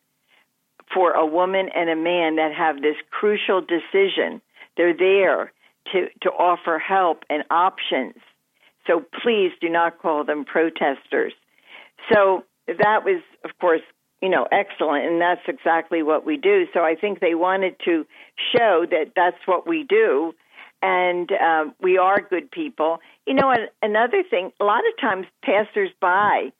for 0.93 1.11
a 1.11 1.25
woman 1.25 1.69
and 1.75 1.89
a 1.89 1.95
man 1.95 2.35
that 2.35 2.53
have 2.53 2.81
this 2.81 2.97
crucial 3.09 3.61
decision. 3.61 4.41
They're 4.77 4.95
there 4.95 5.51
to, 5.91 6.07
to 6.21 6.29
offer 6.29 6.77
help 6.79 7.23
and 7.29 7.43
options. 7.49 8.15
So 8.85 9.03
please 9.23 9.51
do 9.61 9.69
not 9.69 9.99
call 9.99 10.23
them 10.23 10.45
protesters. 10.45 11.33
So 12.11 12.43
that 12.67 13.03
was, 13.05 13.21
of 13.43 13.51
course, 13.59 13.81
you 14.21 14.29
know, 14.29 14.47
excellent, 14.51 15.05
and 15.05 15.21
that's 15.21 15.41
exactly 15.47 16.01
what 16.01 16.25
we 16.25 16.37
do. 16.37 16.65
So 16.73 16.81
I 16.81 16.95
think 16.95 17.19
they 17.19 17.35
wanted 17.35 17.75
to 17.85 18.05
show 18.55 18.85
that 18.89 19.11
that's 19.15 19.37
what 19.45 19.67
we 19.67 19.83
do, 19.83 20.33
and 20.83 21.31
um, 21.31 21.73
we 21.81 21.97
are 21.97 22.21
good 22.21 22.51
people. 22.51 22.99
You 23.25 23.33
know, 23.33 23.55
another 23.81 24.21
thing, 24.29 24.51
a 24.59 24.63
lot 24.63 24.79
of 24.79 25.01
times 25.01 25.25
passers-by, 25.41 26.51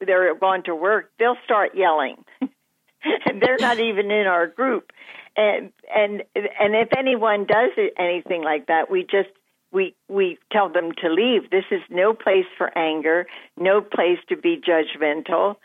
they're 0.00 0.34
going 0.36 0.62
to 0.64 0.74
work, 0.74 1.10
they'll 1.18 1.36
start 1.44 1.74
yelling. 1.74 2.24
and 2.40 3.42
they're 3.42 3.58
not 3.58 3.80
even 3.80 4.10
in 4.10 4.26
our 4.26 4.46
group. 4.46 4.92
And 5.36 5.72
and 5.94 6.22
and 6.34 6.76
if 6.76 6.88
anyone 6.96 7.44
does 7.44 7.72
anything 7.98 8.44
like 8.44 8.68
that, 8.68 8.88
we 8.88 9.02
just 9.02 9.30
we 9.72 9.94
we 10.08 10.38
tell 10.52 10.68
them 10.68 10.92
to 11.02 11.12
leave. 11.12 11.50
This 11.50 11.64
is 11.72 11.82
no 11.90 12.14
place 12.14 12.46
for 12.56 12.76
anger, 12.78 13.26
no 13.58 13.80
place 13.80 14.18
to 14.28 14.36
be 14.36 14.56
judgmental 14.56 15.56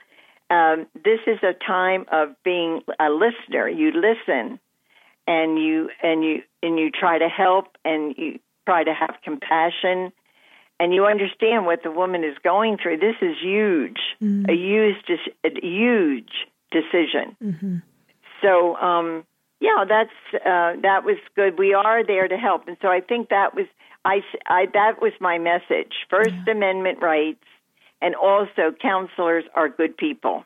um, 0.50 0.88
this 0.96 1.20
is 1.28 1.40
a 1.44 1.54
time 1.54 2.06
of 2.12 2.30
being 2.44 2.82
a 3.00 3.10
listener. 3.10 3.70
You 3.70 3.92
listen, 3.92 4.60
and 5.30 5.60
you 5.60 5.90
and 6.02 6.26
you 6.26 6.42
and 6.64 6.80
you 6.80 6.90
try 6.90 7.20
to 7.20 7.30
help, 7.30 7.78
and 7.86 8.16
you 8.18 8.40
try 8.66 8.84
to 8.84 8.94
have 8.94 9.16
compassion, 9.24 10.12
and 10.80 10.94
you 10.94 11.06
understand 11.06 11.68
what 11.68 11.84
the 11.84 11.92
woman 11.92 12.24
is 12.24 12.36
going 12.44 12.78
through. 12.82 12.98
This 12.98 13.16
is 13.22 13.36
huge, 13.40 14.00
mm-hmm. 14.22 14.50
a 14.50 14.54
huge, 14.54 14.96
a 15.46 15.50
huge 15.62 16.32
decision. 16.72 17.38
Mm-hmm. 17.42 17.78
So, 18.42 18.76
um, 18.78 19.24
yeah, 19.60 19.86
that's 19.88 20.10
uh, 20.34 20.82
that 20.82 21.04
was 21.06 21.18
good. 21.36 21.60
We 21.60 21.76
are 21.76 22.04
there 22.04 22.28
to 22.28 22.38
help, 22.38 22.68
and 22.68 22.78
so 22.82 22.88
I 22.88 23.00
think 23.00 23.30
that 23.30 23.54
was 23.54 23.68
I, 24.04 24.22
I 24.48 24.66
that 24.74 25.00
was 25.00 25.14
my 25.22 25.38
message. 25.38 25.94
First 26.10 26.34
yeah. 26.48 26.54
Amendment 26.54 27.04
rights 27.04 27.46
and 28.02 28.16
also 28.16 28.74
counselors 28.82 29.44
are 29.54 29.70
good 29.70 29.96
people. 29.96 30.46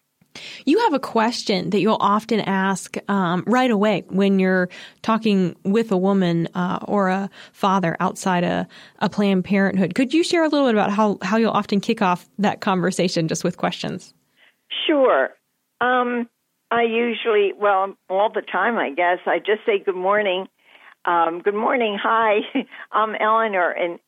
You 0.65 0.79
have 0.79 0.93
a 0.93 0.99
question 0.99 1.69
that 1.71 1.79
you'll 1.79 1.97
often 1.99 2.39
ask 2.39 2.97
um, 3.09 3.43
right 3.45 3.69
away 3.69 4.03
when 4.09 4.39
you're 4.39 4.69
talking 5.01 5.55
with 5.63 5.91
a 5.91 5.97
woman 5.97 6.47
uh, 6.55 6.79
or 6.83 7.09
a 7.09 7.29
father 7.51 7.95
outside 7.99 8.43
a, 8.43 8.67
a, 8.99 9.09
Planned 9.09 9.45
Parenthood. 9.45 9.95
Could 9.95 10.13
you 10.13 10.23
share 10.23 10.43
a 10.43 10.49
little 10.49 10.67
bit 10.67 10.73
about 10.75 10.89
how, 10.89 11.17
how 11.21 11.37
you'll 11.37 11.51
often 11.51 11.79
kick 11.79 12.01
off 12.01 12.27
that 12.39 12.61
conversation 12.61 13.27
just 13.27 13.43
with 13.43 13.57
questions? 13.57 14.13
Sure. 14.87 15.29
Um, 15.81 16.27
I 16.71 16.83
usually, 16.83 17.53
well, 17.55 17.95
all 18.09 18.31
the 18.33 18.41
time, 18.41 18.77
I 18.77 18.91
guess, 18.91 19.19
I 19.27 19.37
just 19.37 19.65
say 19.65 19.79
good 19.79 19.95
morning. 19.95 20.47
Um, 21.05 21.41
good 21.43 21.53
morning. 21.53 21.97
Hi, 22.01 22.39
I'm 22.91 23.13
Eleanor, 23.15 23.69
and 23.69 23.99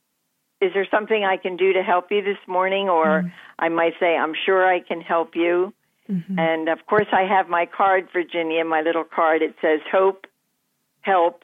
is 0.61 0.71
there 0.73 0.87
something 0.89 1.23
I 1.23 1.37
can 1.37 1.57
do 1.57 1.73
to 1.73 1.83
help 1.83 2.05
you 2.09 2.23
this 2.23 2.37
morning? 2.47 2.89
Or 2.89 3.23
mm. 3.23 3.31
I 3.59 3.69
might 3.69 3.93
say, 3.99 4.15
I'm 4.15 4.33
sure 4.45 4.65
I 4.65 4.79
can 4.79 5.01
help 5.01 5.35
you. 5.35 5.73
Mm-hmm. 6.09 6.37
And 6.37 6.69
of 6.69 6.85
course, 6.87 7.07
I 7.11 7.23
have 7.23 7.49
my 7.49 7.65
card, 7.65 8.09
Virginia, 8.13 8.63
my 8.63 8.81
little 8.81 9.03
card. 9.03 9.41
It 9.41 9.55
says 9.61 9.79
hope, 9.91 10.25
help, 11.01 11.43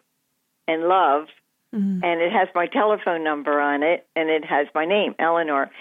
and 0.68 0.84
love. 0.84 1.28
Mm-hmm. 1.74 2.04
And 2.04 2.22
it 2.22 2.32
has 2.32 2.50
my 2.54 2.68
telephone 2.68 3.24
number 3.24 3.60
on 3.60 3.82
it, 3.82 4.06
and 4.16 4.30
it 4.30 4.44
has 4.44 4.68
my 4.76 4.86
name, 4.86 5.16
Eleanor. 5.20 5.72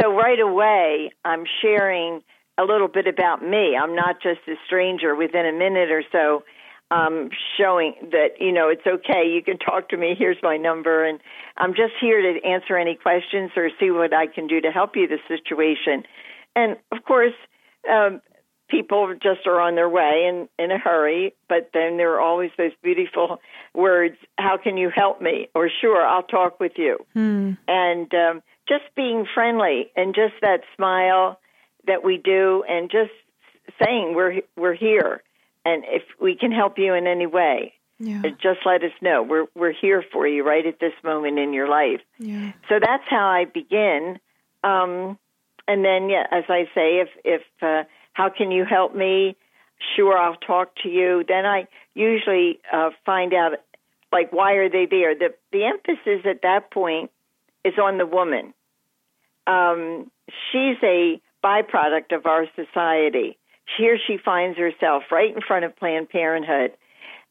So 0.00 0.12
right 0.14 0.38
away, 0.38 1.10
I'm 1.24 1.44
sharing 1.60 2.22
a 2.56 2.62
little 2.62 2.88
bit 2.88 3.06
about 3.06 3.42
me. 3.42 3.76
I'm 3.76 3.94
not 3.96 4.22
just 4.22 4.40
a 4.46 4.54
stranger. 4.66 5.14
Within 5.14 5.46
a 5.46 5.52
minute 5.52 5.90
or 5.90 6.04
so, 6.12 6.44
um, 6.90 7.30
showing 7.58 7.94
that 8.12 8.40
you 8.40 8.52
know 8.52 8.68
it's 8.68 8.86
okay. 8.86 9.28
You 9.28 9.42
can 9.42 9.58
talk 9.58 9.88
to 9.90 9.96
me. 9.96 10.14
Here's 10.16 10.36
my 10.42 10.56
number, 10.56 11.04
and 11.04 11.20
I'm 11.56 11.74
just 11.74 11.94
here 12.00 12.20
to 12.20 12.46
answer 12.46 12.76
any 12.76 12.94
questions 12.94 13.50
or 13.56 13.70
see 13.80 13.90
what 13.90 14.14
I 14.14 14.26
can 14.26 14.46
do 14.46 14.60
to 14.60 14.70
help 14.70 14.96
you 14.96 15.08
the 15.08 15.18
situation. 15.26 16.04
And 16.54 16.76
of 16.92 17.04
course, 17.04 17.34
um, 17.90 18.20
people 18.70 19.14
just 19.22 19.46
are 19.46 19.60
on 19.60 19.74
their 19.74 19.88
way 19.88 20.26
and 20.28 20.48
in 20.58 20.70
a 20.70 20.78
hurry. 20.78 21.34
But 21.48 21.70
then 21.74 21.96
there 21.96 22.14
are 22.14 22.20
always 22.20 22.50
those 22.56 22.72
beautiful 22.82 23.40
words. 23.74 24.16
How 24.38 24.56
can 24.56 24.76
you 24.76 24.90
help 24.94 25.20
me? 25.20 25.48
Or 25.54 25.68
sure, 25.80 26.04
I'll 26.06 26.22
talk 26.22 26.60
with 26.60 26.72
you. 26.76 26.98
Hmm. 27.14 27.52
And 27.66 28.12
um, 28.14 28.42
just 28.68 28.84
being 28.94 29.26
friendly 29.34 29.90
and 29.96 30.14
just 30.14 30.34
that 30.42 30.60
smile 30.76 31.40
that 31.86 32.04
we 32.04 32.18
do, 32.18 32.62
and 32.68 32.90
just 32.90 33.12
saying 33.82 34.14
we're 34.14 34.42
we're 34.56 34.74
here 34.74 35.22
and 35.64 35.84
if 35.86 36.02
we 36.20 36.36
can 36.36 36.52
help 36.52 36.78
you 36.78 36.94
in 36.94 37.06
any 37.06 37.26
way, 37.26 37.74
yeah. 37.98 38.22
just 38.42 38.60
let 38.64 38.82
us 38.82 38.92
know. 39.02 39.22
We're 39.22 39.46
we're 39.54 39.72
here 39.72 40.02
for 40.12 40.26
you 40.26 40.46
right 40.46 40.66
at 40.66 40.80
this 40.80 40.94
moment 41.04 41.38
in 41.38 41.52
your 41.52 41.68
life. 41.68 42.00
Yeah. 42.18 42.52
So 42.68 42.78
that's 42.80 43.04
how 43.08 43.26
I 43.26 43.44
begin. 43.44 44.18
Um, 44.64 45.18
and 45.68 45.84
then, 45.84 46.08
yeah, 46.08 46.26
as 46.30 46.44
I 46.48 46.64
say, 46.74 47.00
if 47.00 47.08
if 47.24 47.42
uh, 47.62 47.84
how 48.20 48.30
can 48.30 48.50
you 48.50 48.64
help 48.64 48.94
me? 48.94 49.36
Sure, 49.96 50.16
I'll 50.16 50.36
talk 50.36 50.74
to 50.82 50.88
you. 50.88 51.24
Then 51.26 51.46
I 51.46 51.66
usually 51.94 52.60
uh, 52.72 52.90
find 53.06 53.32
out, 53.32 53.52
like, 54.12 54.32
why 54.32 54.54
are 54.54 54.68
they 54.68 54.86
there? 54.86 55.14
The 55.14 55.34
the 55.52 55.64
emphasis 55.64 56.26
at 56.26 56.42
that 56.42 56.70
point 56.70 57.10
is 57.64 57.74
on 57.82 57.98
the 57.98 58.06
woman. 58.06 58.54
Um, 59.46 60.10
she's 60.52 60.76
a 60.82 61.20
byproduct 61.42 62.14
of 62.14 62.26
our 62.26 62.46
society 62.54 63.38
here 63.76 63.98
she 64.06 64.18
finds 64.22 64.58
herself 64.58 65.04
right 65.10 65.34
in 65.34 65.40
front 65.42 65.64
of 65.64 65.76
Planned 65.76 66.10
Parenthood, 66.10 66.72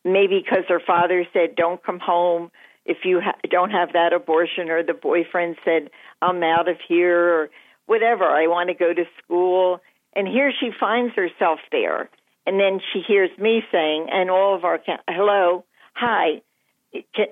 maybe 0.03 0.41
because 0.43 0.65
her 0.69 0.81
father 0.85 1.25
said, 1.33 1.55
Don't 1.55 1.83
come 1.83 1.99
home 1.99 2.51
if 2.85 2.97
you 3.03 3.21
ha- 3.21 3.37
don't 3.49 3.71
have 3.71 3.93
that 3.93 4.13
abortion, 4.13 4.69
or 4.69 4.83
the 4.83 4.93
boyfriend 4.93 5.57
said, 5.63 5.89
I'm 6.21 6.41
out 6.43 6.67
of 6.67 6.77
here, 6.87 7.19
or 7.19 7.49
whatever, 7.85 8.23
I 8.23 8.47
want 8.47 8.69
to 8.69 8.73
go 8.73 8.93
to 8.93 9.03
school. 9.23 9.81
And 10.13 10.27
here 10.27 10.51
she 10.59 10.71
finds 10.77 11.13
herself 11.15 11.59
there. 11.71 12.09
And 12.45 12.59
then 12.59 12.79
she 12.91 13.01
hears 13.07 13.29
me 13.37 13.61
saying, 13.71 14.07
and 14.11 14.29
all 14.29 14.55
of 14.55 14.63
our, 14.63 14.79
hello, 15.07 15.65
hi, 15.93 16.41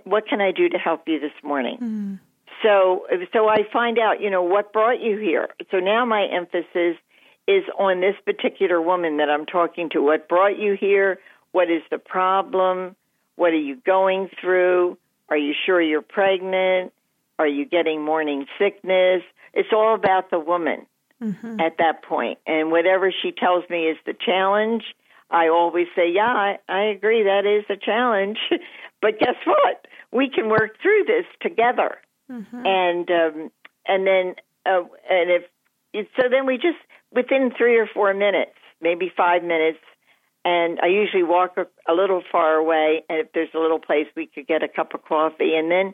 what 0.03 0.27
can 0.27 0.41
I 0.41 0.51
do 0.51 0.69
to 0.69 0.77
help 0.77 1.07
you 1.07 1.19
this 1.19 1.31
morning? 1.43 1.77
Mm. 1.81 2.19
So, 2.63 3.07
so 3.33 3.47
I 3.47 3.63
find 3.71 3.97
out, 3.99 4.21
you 4.21 4.29
know, 4.29 4.43
what 4.43 4.73
brought 4.73 5.01
you 5.01 5.17
here. 5.17 5.49
So 5.71 5.77
now 5.79 6.05
my 6.05 6.27
emphasis 6.31 6.97
is 7.47 7.63
on 7.79 8.01
this 8.01 8.15
particular 8.25 8.81
woman 8.81 9.17
that 9.17 9.29
I'm 9.29 9.45
talking 9.45 9.89
to. 9.91 10.01
What 10.01 10.27
brought 10.27 10.59
you 10.59 10.75
here? 10.79 11.19
What 11.51 11.71
is 11.71 11.81
the 11.89 11.97
problem? 11.97 12.95
What 13.35 13.53
are 13.53 13.59
you 13.59 13.75
going 13.75 14.29
through? 14.41 14.97
Are 15.29 15.37
you 15.37 15.53
sure 15.65 15.81
you're 15.81 16.01
pregnant? 16.01 16.93
Are 17.39 17.47
you 17.47 17.65
getting 17.65 18.03
morning 18.03 18.45
sickness? 18.59 19.21
It's 19.53 19.69
all 19.71 19.95
about 19.95 20.29
the 20.29 20.39
woman 20.39 20.85
mm-hmm. 21.21 21.59
at 21.59 21.77
that 21.77 22.03
point. 22.03 22.39
And 22.45 22.71
whatever 22.71 23.11
she 23.11 23.31
tells 23.31 23.63
me 23.69 23.85
is 23.85 23.97
the 24.05 24.13
challenge, 24.13 24.83
I 25.29 25.49
always 25.49 25.87
say, 25.95 26.11
Yeah, 26.11 26.25
I, 26.25 26.57
I 26.69 26.83
agree, 26.85 27.23
that 27.23 27.45
is 27.45 27.65
a 27.69 27.77
challenge. 27.77 28.37
but 29.01 29.19
guess 29.19 29.35
what? 29.45 29.87
We 30.11 30.29
can 30.29 30.49
work 30.49 30.81
through 30.81 31.03
this 31.05 31.25
together. 31.41 31.97
Mm-hmm. 32.31 32.65
And 32.65 33.11
um, 33.11 33.51
and 33.87 34.05
then 34.07 34.35
uh, 34.65 34.83
and 35.09 35.31
if 35.31 35.43
so 36.15 36.23
then 36.29 36.45
we 36.45 36.55
just 36.55 36.77
within 37.11 37.51
three 37.57 37.77
or 37.77 37.87
four 37.87 38.13
minutes, 38.13 38.57
maybe 38.81 39.11
five 39.15 39.43
minutes, 39.43 39.79
and 40.43 40.79
I 40.81 40.87
usually 40.87 41.23
walk 41.23 41.57
a, 41.57 41.67
a 41.91 41.93
little 41.93 42.21
far 42.31 42.55
away. 42.55 43.03
And 43.09 43.19
if 43.19 43.31
there's 43.33 43.49
a 43.55 43.59
little 43.59 43.79
place, 43.79 44.07
we 44.15 44.27
could 44.27 44.47
get 44.47 44.63
a 44.63 44.67
cup 44.67 44.93
of 44.93 45.03
coffee, 45.05 45.55
and 45.55 45.71
then 45.71 45.93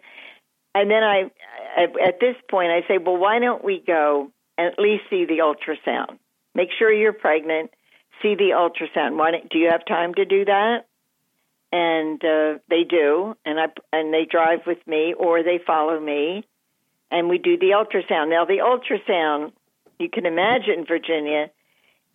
and 0.76 0.90
then 0.90 1.04
I 1.04 1.32
at 1.78 2.20
this 2.20 2.36
point 2.50 2.72
I 2.72 2.82
say, 2.88 2.98
well, 2.98 3.18
why 3.18 3.40
don't 3.40 3.64
we 3.64 3.84
go 3.86 4.32
and 4.58 4.68
at 4.68 4.80
least 4.80 5.04
see 5.10 5.26
the 5.26 5.40
ultrasound? 5.40 6.18
Make 6.56 6.70
sure 6.78 6.92
you're 6.92 7.14
pregnant. 7.14 7.72
See 8.22 8.36
the 8.36 8.52
ultrasound. 8.56 9.18
Why 9.18 9.32
don't, 9.32 9.52
you 9.54 9.70
have 9.72 9.86
time 9.86 10.14
to 10.16 10.26
do 10.26 10.46
that? 10.46 10.86
And 11.72 12.24
uh, 12.24 12.60
they 12.70 12.84
do, 12.88 13.36
and 13.44 13.60
I 13.60 13.66
and 13.92 14.14
they 14.14 14.26
drive 14.30 14.60
with 14.68 14.86
me 14.86 15.16
or 15.18 15.42
they 15.42 15.60
follow 15.66 16.00
me, 16.00 16.46
and 17.10 17.30
we 17.30 17.40
do 17.40 17.58
the 17.58 17.72
ultrasound. 17.72 18.30
Now 18.30 18.46
the 18.46 18.60
ultrasound 18.60 19.54
you 20.00 20.10
can 20.10 20.26
imagine, 20.26 20.86
Virginia, 20.88 21.50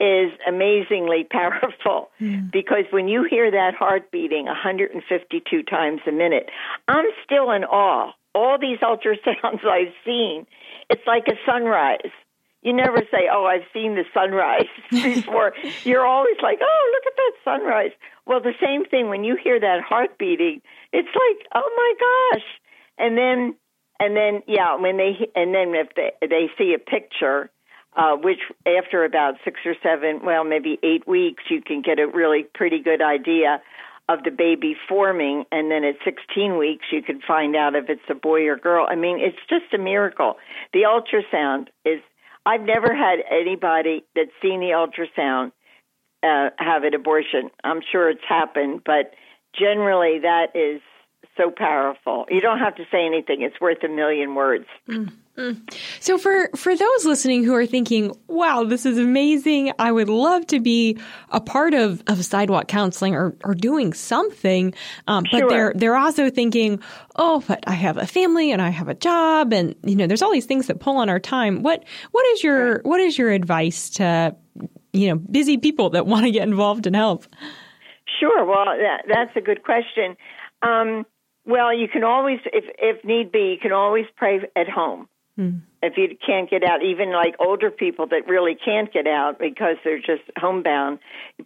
is 0.00 0.30
amazingly 0.46 1.24
powerful 1.30 2.10
mm. 2.20 2.50
because 2.52 2.84
when 2.90 3.08
you 3.08 3.26
hear 3.28 3.50
that 3.50 3.74
heart 3.74 4.10
beating 4.10 4.46
152 4.46 5.62
times 5.64 6.00
a 6.06 6.12
minute, 6.12 6.48
I'm 6.86 7.06
still 7.24 7.50
in 7.50 7.64
awe. 7.64 8.12
All 8.34 8.58
these 8.60 8.78
ultrasounds 8.82 9.64
I've 9.64 9.94
seen, 10.04 10.46
it's 10.90 11.06
like 11.06 11.24
a 11.28 11.34
sunrise. 11.46 12.12
You 12.62 12.72
never 12.72 12.98
say, 13.10 13.28
"Oh, 13.32 13.44
I've 13.44 13.66
seen 13.72 13.94
the 13.94 14.04
sunrise 14.12 14.66
before." 14.90 15.52
You're 15.84 16.06
always 16.06 16.36
like, 16.42 16.58
"Oh, 16.60 16.90
look 16.92 17.06
at 17.06 17.16
that 17.16 17.32
sunrise. 17.44 17.92
Well, 18.28 18.40
the 18.40 18.52
same 18.62 18.84
thing 18.84 19.08
when 19.08 19.24
you 19.24 19.38
hear 19.42 19.58
that 19.58 19.80
heart 19.82 20.18
beating, 20.18 20.60
it's 20.92 21.08
like, 21.08 21.46
oh 21.54 21.70
my 21.76 22.36
gosh. 22.36 22.44
And 22.98 23.16
then, 23.16 23.54
and 23.98 24.14
then, 24.14 24.42
yeah, 24.46 24.76
when 24.76 24.98
they, 24.98 25.30
and 25.34 25.54
then 25.54 25.74
if 25.74 25.88
they, 25.96 26.12
they 26.20 26.50
see 26.58 26.74
a 26.74 26.78
picture, 26.78 27.50
uh, 27.96 28.16
which 28.16 28.40
after 28.66 29.04
about 29.04 29.36
six 29.44 29.60
or 29.64 29.74
seven, 29.82 30.20
well, 30.24 30.44
maybe 30.44 30.78
eight 30.82 31.08
weeks, 31.08 31.42
you 31.48 31.62
can 31.62 31.80
get 31.80 31.98
a 31.98 32.06
really 32.06 32.44
pretty 32.54 32.82
good 32.82 33.00
idea 33.00 33.62
of 34.10 34.24
the 34.24 34.30
baby 34.30 34.76
forming. 34.88 35.44
And 35.50 35.70
then 35.70 35.84
at 35.84 35.94
16 36.04 36.58
weeks, 36.58 36.84
you 36.92 37.02
can 37.02 37.20
find 37.26 37.56
out 37.56 37.74
if 37.74 37.88
it's 37.88 38.08
a 38.10 38.14
boy 38.14 38.46
or 38.46 38.56
girl. 38.56 38.86
I 38.88 38.94
mean, 38.94 39.20
it's 39.20 39.38
just 39.48 39.72
a 39.72 39.78
miracle. 39.78 40.36
The 40.74 40.80
ultrasound 40.80 41.68
is, 41.86 42.00
I've 42.48 42.62
never 42.62 42.94
had 42.94 43.18
anybody 43.30 44.04
that's 44.14 44.30
seen 44.40 44.60
the 44.60 44.72
ultrasound 44.72 45.52
uh, 46.22 46.48
have 46.58 46.84
an 46.84 46.94
abortion. 46.94 47.50
I'm 47.62 47.80
sure 47.92 48.08
it's 48.08 48.24
happened, 48.26 48.80
but 48.86 49.12
generally 49.58 50.20
that 50.20 50.56
is 50.56 50.80
so 51.38 51.50
powerful. 51.50 52.26
You 52.28 52.42
don't 52.42 52.58
have 52.58 52.74
to 52.76 52.84
say 52.90 53.06
anything. 53.06 53.40
It's 53.40 53.58
worth 53.60 53.82
a 53.82 53.88
million 53.88 54.34
words. 54.34 54.66
So 56.00 56.18
for 56.18 56.50
for 56.56 56.76
those 56.76 57.04
listening 57.06 57.44
who 57.44 57.54
are 57.54 57.64
thinking, 57.64 58.12
"Wow, 58.26 58.64
this 58.64 58.84
is 58.84 58.98
amazing. 58.98 59.72
I 59.78 59.92
would 59.92 60.08
love 60.08 60.44
to 60.48 60.58
be 60.58 60.98
a 61.30 61.40
part 61.40 61.74
of, 61.74 62.02
of 62.08 62.24
sidewalk 62.24 62.66
counseling 62.66 63.14
or, 63.14 63.36
or 63.44 63.54
doing 63.54 63.92
something," 63.92 64.74
um, 65.06 65.24
but 65.30 65.38
Sure. 65.38 65.48
they're 65.48 65.72
they're 65.76 65.96
also 65.96 66.28
thinking, 66.28 66.82
"Oh, 67.14 67.40
but 67.46 67.62
I 67.68 67.72
have 67.74 67.98
a 67.98 68.06
family 68.06 68.50
and 68.50 68.60
I 68.60 68.70
have 68.70 68.88
a 68.88 68.94
job, 68.94 69.52
and 69.52 69.76
you 69.84 69.94
know, 69.94 70.08
there's 70.08 70.22
all 70.22 70.32
these 70.32 70.46
things 70.46 70.66
that 70.66 70.80
pull 70.80 70.96
on 70.96 71.08
our 71.08 71.20
time." 71.20 71.62
What 71.62 71.84
what 72.10 72.26
is 72.32 72.42
your 72.42 72.80
what 72.82 73.00
is 73.00 73.16
your 73.16 73.30
advice 73.30 73.90
to 73.90 74.34
you 74.92 75.06
know 75.08 75.14
busy 75.16 75.56
people 75.56 75.90
that 75.90 76.04
want 76.04 76.24
to 76.24 76.32
get 76.32 76.48
involved 76.48 76.88
and 76.88 76.96
help? 76.96 77.26
Sure. 78.18 78.44
Well, 78.44 78.64
that, 78.64 79.04
that's 79.06 79.36
a 79.36 79.40
good 79.40 79.62
question. 79.62 80.16
Um, 80.62 81.06
well, 81.48 81.74
you 81.74 81.88
can 81.88 82.04
always, 82.04 82.38
if 82.44 82.64
if 82.78 83.04
need 83.04 83.32
be, 83.32 83.52
you 83.54 83.58
can 83.60 83.72
always 83.72 84.04
pray 84.16 84.38
at 84.54 84.68
home. 84.68 85.08
If 85.82 85.96
you 85.96 86.16
can't 86.24 86.50
get 86.50 86.62
out, 86.62 86.82
even 86.84 87.10
like 87.10 87.36
older 87.40 87.70
people 87.70 88.06
that 88.08 88.28
really 88.28 88.54
can't 88.54 88.92
get 88.92 89.06
out 89.06 89.38
because 89.38 89.76
they're 89.82 89.98
just 89.98 90.22
homebound, 90.36 90.98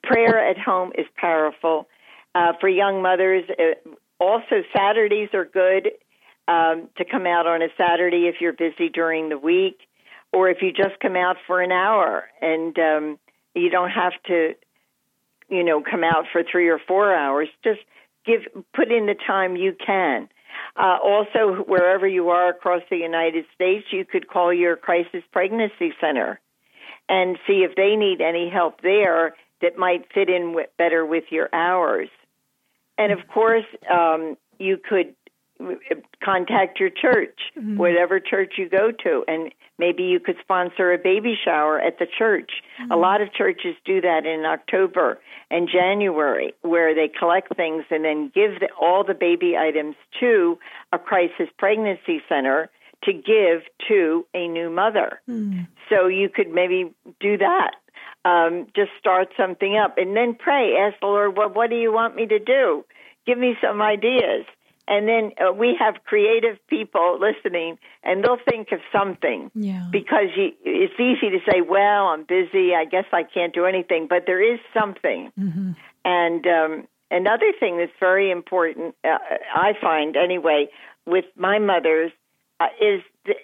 prayer 0.02 0.38
at 0.50 0.58
home 0.58 0.90
is 0.98 1.06
powerful. 1.16 1.88
Uh, 2.34 2.54
for 2.58 2.68
young 2.68 3.02
mothers, 3.02 3.44
uh, 3.50 3.90
also 4.18 4.62
Saturdays 4.76 5.28
are 5.34 5.44
good 5.44 5.90
um, 6.48 6.88
to 6.96 7.04
come 7.04 7.26
out 7.26 7.46
on 7.46 7.62
a 7.62 7.68
Saturday 7.76 8.26
if 8.26 8.36
you're 8.40 8.54
busy 8.54 8.88
during 8.88 9.28
the 9.28 9.38
week, 9.38 9.78
or 10.32 10.48
if 10.48 10.62
you 10.62 10.72
just 10.72 10.98
come 11.00 11.14
out 11.14 11.36
for 11.46 11.60
an 11.60 11.70
hour 11.70 12.24
and 12.40 12.76
um, 12.78 13.18
you 13.54 13.70
don't 13.70 13.90
have 13.90 14.14
to 14.26 14.54
you 15.52 15.62
know, 15.62 15.82
come 15.82 16.02
out 16.02 16.24
for 16.32 16.42
three 16.50 16.68
or 16.68 16.80
four 16.88 17.14
hours. 17.14 17.46
Just 17.62 17.80
give, 18.24 18.42
put 18.74 18.90
in 18.90 19.06
the 19.06 19.14
time 19.26 19.56
you 19.56 19.74
can. 19.84 20.28
Uh, 20.76 20.98
also, 21.02 21.64
wherever 21.66 22.06
you 22.06 22.30
are 22.30 22.48
across 22.48 22.82
the 22.90 22.96
United 22.96 23.44
States, 23.54 23.86
you 23.90 24.04
could 24.04 24.28
call 24.28 24.52
your 24.52 24.76
crisis 24.76 25.22
pregnancy 25.32 25.92
center 26.00 26.40
and 27.08 27.38
see 27.46 27.64
if 27.68 27.74
they 27.74 27.96
need 27.96 28.20
any 28.20 28.48
help 28.48 28.80
there 28.82 29.34
that 29.60 29.76
might 29.76 30.06
fit 30.12 30.28
in 30.28 30.54
with, 30.54 30.68
better 30.78 31.04
with 31.04 31.24
your 31.30 31.48
hours. 31.52 32.08
And 32.98 33.12
of 33.12 33.26
course, 33.28 33.64
um, 33.90 34.36
you 34.58 34.76
could 34.76 35.14
Uh, 35.62 35.94
contact 36.24 36.78
your 36.80 36.90
church, 36.90 37.38
mm-hmm. 37.58 37.76
whatever 37.76 38.20
church 38.20 38.54
you 38.58 38.68
go 38.68 38.90
to, 38.90 39.24
and 39.26 39.52
maybe 39.78 40.04
you 40.04 40.20
could 40.20 40.36
sponsor 40.40 40.92
a 40.92 40.98
baby 40.98 41.34
shower 41.42 41.80
at 41.80 41.98
the 41.98 42.06
church. 42.06 42.50
A 42.78 42.82
mm-hmm. 42.82 43.00
lot 43.00 43.20
of 43.20 43.32
churches 43.32 43.74
do 43.84 44.00
that 44.00 44.26
in 44.26 44.44
October 44.44 45.20
and 45.50 45.68
January, 45.68 46.54
where 46.62 46.94
they 46.94 47.08
collect 47.08 47.54
things 47.56 47.84
and 47.90 48.04
then 48.04 48.30
give 48.34 48.60
the, 48.60 48.68
all 48.80 49.04
the 49.04 49.14
baby 49.14 49.56
items 49.56 49.96
to 50.20 50.58
a 50.92 50.98
crisis 50.98 51.48
pregnancy 51.58 52.22
center 52.28 52.70
to 53.04 53.12
give 53.12 53.62
to 53.88 54.24
a 54.32 54.46
new 54.46 54.70
mother. 54.70 55.20
Mm-hmm. 55.28 55.62
So 55.88 56.06
you 56.06 56.28
could 56.28 56.50
maybe 56.50 56.92
do 57.20 57.38
that. 57.38 57.72
Um, 58.24 58.68
just 58.76 58.90
start 59.00 59.30
something 59.36 59.76
up 59.76 59.98
and 59.98 60.16
then 60.16 60.36
pray. 60.36 60.76
Ask 60.76 61.00
the 61.00 61.06
Lord, 61.06 61.36
well, 61.36 61.48
what 61.48 61.70
do 61.70 61.76
you 61.76 61.92
want 61.92 62.14
me 62.14 62.26
to 62.26 62.38
do? 62.38 62.84
Give 63.26 63.36
me 63.36 63.56
some 63.60 63.82
ideas. 63.82 64.46
And 64.88 65.06
then 65.06 65.30
uh, 65.40 65.52
we 65.52 65.76
have 65.78 65.94
creative 66.04 66.58
people 66.66 67.18
listening, 67.20 67.78
and 68.02 68.24
they'll 68.24 68.38
think 68.50 68.72
of 68.72 68.80
something 68.90 69.50
Yeah. 69.54 69.86
because 69.92 70.26
you, 70.36 70.52
it's 70.64 70.98
easy 70.98 71.30
to 71.30 71.38
say, 71.50 71.60
"Well, 71.60 72.08
I'm 72.08 72.24
busy. 72.24 72.74
I 72.74 72.84
guess 72.84 73.04
I 73.12 73.22
can't 73.22 73.54
do 73.54 73.64
anything." 73.64 74.08
But 74.08 74.24
there 74.26 74.42
is 74.42 74.58
something. 74.78 75.30
And 76.04 76.46
um, 76.46 76.88
another 77.12 77.52
thing 77.60 77.78
that's 77.78 77.92
very 78.00 78.30
important, 78.32 78.96
uh, 79.04 79.18
I 79.54 79.74
find 79.80 80.16
anyway, 80.16 80.68
with 81.06 81.26
my 81.36 81.58
mothers, 81.60 82.10
uh, 82.58 82.66
is 82.80 83.02
th- 83.24 83.38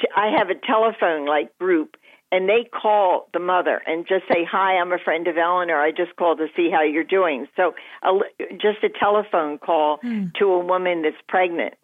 t- 0.00 0.08
I 0.16 0.34
have 0.36 0.50
a 0.50 0.54
telephone 0.56 1.26
like 1.26 1.56
group, 1.58 1.96
and 2.32 2.48
they 2.48 2.64
call 2.64 3.28
the 3.32 3.38
mother 3.38 3.80
and 3.86 4.06
just 4.08 4.24
say, 4.32 4.44
"Hi, 4.50 4.78
I'm 4.78 4.92
a 4.92 4.98
friend 4.98 5.28
of 5.28 5.36
Eleanor. 5.38 5.80
I 5.80 5.92
just 5.92 6.16
called 6.16 6.38
to 6.38 6.48
see 6.56 6.68
how 6.70 6.82
you're 6.82 7.04
doing." 7.04 7.46
So, 7.56 7.74
a, 8.02 8.10
just 8.52 8.82
a 8.82 8.88
telephone 8.88 9.58
call 9.58 9.98
to 10.38 10.44
a 10.46 10.58
woman 10.58 11.02
that's 11.02 11.14
pregnant, 11.28 11.74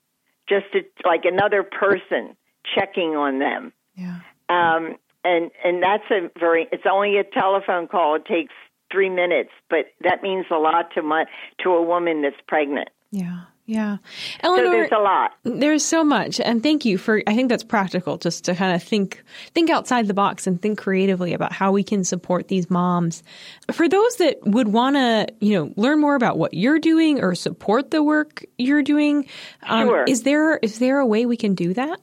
just 0.49 0.65
to, 0.73 0.81
like 1.05 1.25
another 1.25 1.63
person 1.63 2.35
checking 2.75 3.15
on 3.17 3.39
them 3.39 3.73
Yeah. 3.95 4.17
um, 4.49 4.97
and 5.25 5.51
and 5.65 5.83
that's 5.83 6.05
a 6.11 6.31
very 6.39 6.67
it's 6.73 6.85
only 6.91 7.17
a 7.19 7.25
telephone 7.25 7.89
call 7.89 8.17
it 8.17 8.25
takes 8.27 8.53
three 8.93 9.09
minutes 9.09 9.51
but 9.71 9.87
that 10.03 10.23
means 10.23 10.45
a 10.51 10.57
lot 10.57 10.91
to 10.95 11.03
my 11.03 11.25
to 11.63 11.71
a 11.71 11.83
woman 11.83 12.21
that's 12.23 12.41
pregnant 12.47 12.91
Yeah. 13.11 13.45
Yeah. 13.71 13.99
so 14.43 14.49
Eleanor, 14.49 14.71
there's 14.71 14.93
a 14.93 14.99
lot 14.99 15.33
There's 15.45 15.85
so 15.85 16.03
much, 16.03 16.41
and 16.41 16.63
thank 16.63 16.87
you 16.87 16.97
for. 16.97 17.23
I 17.27 17.35
think 17.35 17.51
that's 17.51 17.63
practical, 17.63 18.17
just 18.17 18.47
to 18.47 18.55
kind 18.55 18.75
of 18.75 18.83
think 18.83 19.23
think 19.53 19.69
outside 19.69 20.07
the 20.09 20.15
box 20.15 20.47
and 20.47 20.61
think 20.61 20.79
creatively 20.79 21.35
about 21.35 21.53
how 21.53 21.71
we 21.71 21.85
can 21.85 22.03
support 22.03 22.49
these 22.49 22.71
moms. 22.71 23.23
For 23.71 23.87
those 23.87 24.17
that 24.17 24.39
would 24.47 24.69
want 24.69 24.97
to, 24.97 25.27
you 25.41 25.53
know, 25.53 25.71
learn 25.77 26.01
more 26.01 26.15
about 26.15 26.39
what 26.39 26.55
you're 26.55 26.79
doing 26.79 27.21
or 27.23 27.35
support 27.35 27.91
the 27.91 28.03
work 28.03 28.43
you're 28.57 28.83
doing, 28.83 29.29
um, 29.65 29.89
Sure. 29.89 30.05
is 30.09 30.23
there 30.23 30.57
is 30.57 30.79
there 30.79 30.99
a 30.99 31.07
way 31.07 31.27
we 31.27 31.37
can 31.37 31.55
do 31.55 31.75
that? 31.75 32.01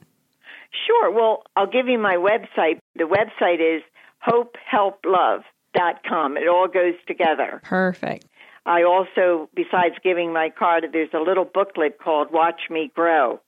sure 0.87 1.09
well 1.09 1.41
i'll 1.55 1.65
give 1.71 1.87
you 1.87 1.97
my 1.97 2.15
website 2.17 2.77
the 2.95 3.05
website 3.05 3.59
is 3.61 3.81
hopehelplove.com 4.27 6.37
it 6.37 6.47
all 6.47 6.67
goes 6.67 6.93
together 7.07 7.59
Perfect. 7.63 8.25
I 8.65 8.83
also 8.83 9.49
besides 9.55 9.95
giving 10.03 10.33
my 10.33 10.49
card 10.49 10.85
there's 10.91 11.13
a 11.13 11.19
little 11.19 11.45
booklet 11.45 11.99
called 11.99 12.31
watch 12.31 12.61
me 12.69 12.91
grow 12.95 13.39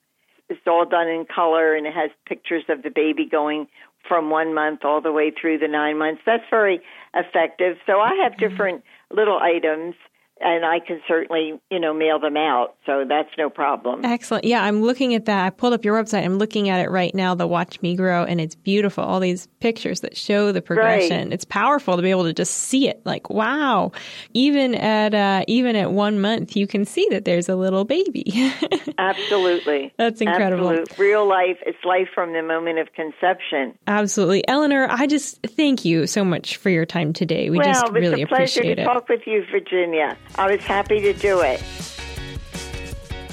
it's 0.49 0.61
all 0.65 0.85
done 0.85 1.07
in 1.07 1.25
color 1.25 1.75
and 1.75 1.85
it 1.85 1.93
has 1.93 2.09
pictures 2.25 2.63
of 2.69 2.81
the 2.81 2.89
baby 2.89 3.25
going 3.29 3.67
from 4.07 4.29
one 4.29 4.53
month 4.53 4.85
all 4.85 5.01
the 5.01 5.11
way 5.11 5.31
through 5.31 5.57
the 5.57 5.67
nine 5.67 5.97
months. 5.97 6.21
That's 6.25 6.43
very 6.49 6.81
effective. 7.13 7.77
So 7.85 7.99
I 7.99 8.15
have 8.23 8.33
mm-hmm. 8.33 8.49
different 8.49 8.83
little 9.11 9.37
items 9.37 9.95
and 10.39 10.65
I 10.65 10.79
can 10.79 11.01
certainly, 11.07 11.59
you 11.69 11.79
know, 11.79 11.93
mail 11.93 12.19
them 12.19 12.37
out. 12.37 12.75
So 12.85 13.05
that's 13.07 13.29
no 13.37 13.49
problem. 13.49 14.05
Excellent. 14.05 14.45
Yeah, 14.45 14.63
I'm 14.63 14.81
looking 14.81 15.15
at 15.15 15.25
that. 15.25 15.45
I 15.45 15.49
pulled 15.49 15.73
up 15.73 15.83
your 15.83 16.01
website. 16.01 16.23
I'm 16.23 16.37
looking 16.37 16.69
at 16.69 16.79
it 16.79 16.89
right 16.89 17.13
now, 17.13 17.35
the 17.35 17.47
Watch 17.47 17.81
Me 17.81 17.95
Grow, 17.95 18.23
and 18.23 18.39
it's 18.39 18.55
beautiful. 18.55 19.03
All 19.03 19.19
these 19.19 19.47
pictures 19.59 20.01
that 20.01 20.15
show 20.15 20.51
the 20.51 20.61
progression. 20.61 21.33
It's 21.33 21.45
powerful 21.45 21.95
to 21.95 22.01
be 22.01 22.11
able 22.11 22.25
to 22.25 22.33
just 22.33 22.53
see 22.53 22.87
it. 22.87 23.01
Like, 23.05 23.29
wow. 23.29 23.91
Even 24.33 24.75
at 24.75 25.13
uh, 25.13 25.43
even 25.47 25.75
at 25.75 25.91
one 25.91 26.21
month, 26.21 26.55
you 26.55 26.67
can 26.67 26.85
see 26.85 27.07
that 27.11 27.25
there's 27.25 27.49
a 27.49 27.55
little 27.55 27.85
baby. 27.85 28.25
Absolutely. 28.97 29.93
That's 29.97 30.21
incredible. 30.21 30.69
Absolute. 30.69 30.99
Real 30.99 31.27
life. 31.27 31.57
It's 31.65 31.83
life 31.83 32.09
from 32.13 32.33
the 32.33 32.43
moment 32.43 32.79
of 32.79 32.93
conception. 32.93 33.77
Absolutely. 33.87 34.47
Eleanor, 34.47 34.87
I 34.89 35.07
just 35.07 35.41
thank 35.43 35.85
you 35.85 36.07
so 36.07 36.23
much 36.23 36.57
for 36.57 36.69
your 36.69 36.85
time 36.85 37.13
today. 37.13 37.49
We 37.49 37.57
well, 37.57 37.67
just 37.67 37.83
it's 37.85 37.93
really 37.93 38.21
a 38.21 38.27
pleasure 38.27 38.59
appreciate 38.59 38.75
to 38.75 38.81
it. 38.81 38.85
talk 38.85 39.09
with 39.09 39.21
you, 39.25 39.43
Virginia. 39.51 40.17
I 40.35 40.51
was 40.51 40.61
happy 40.61 40.99
to 41.01 41.13
do 41.13 41.41
it. 41.41 41.63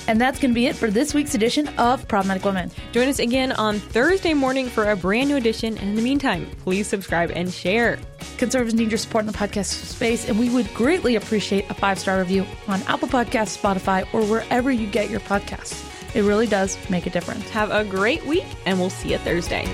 And 0.07 0.21
that's 0.21 0.39
going 0.39 0.51
to 0.51 0.55
be 0.55 0.67
it 0.67 0.77
for 0.77 0.91
this 0.91 1.15
week's 1.15 1.35
edition 1.35 1.69
of 1.79 2.07
Problematic 2.09 2.45
Women. 2.45 2.71
Join 2.93 3.09
us 3.09 3.19
again 3.19 3.53
on 3.53 3.79
Thursday 3.79 4.35
morning 4.35 4.69
for 4.69 4.91
a 4.91 4.97
brand 4.97 5.31
new 5.31 5.37
edition. 5.37 5.79
And 5.79 5.91
in 5.91 5.95
the 5.97 6.03
meantime, 6.03 6.47
please 6.63 6.87
subscribe 6.87 7.31
and 7.35 7.51
share. 7.53 7.99
Conservatives 8.37 8.75
need 8.75 8.91
your 8.91 8.99
support 8.99 9.23
in 9.25 9.33
the 9.33 9.39
podcast 9.39 9.67
space, 9.67 10.29
and 10.29 10.39
we 10.39 10.51
would 10.51 10.73
greatly 10.75 11.17
appreciate 11.17 11.71
a 11.71 11.75
five 11.75 11.99
star 11.99 12.19
review 12.19 12.45
on 12.69 12.83
Apple 12.83 13.09
Podcasts, 13.09 13.59
Spotify, 13.59 14.07
or 14.13 14.23
wherever 14.27 14.71
you 14.71 14.87
get 14.87 15.09
your 15.09 15.21
podcasts. 15.21 15.91
It 16.15 16.23
really 16.23 16.47
does 16.47 16.79
make 16.91 17.07
a 17.07 17.11
difference. 17.11 17.49
Have 17.51 17.71
a 17.71 17.85
great 17.85 18.25
week, 18.27 18.47
and 18.67 18.79
we'll 18.79 18.91
see 18.91 19.13
you 19.13 19.19
Thursday. 19.19 19.65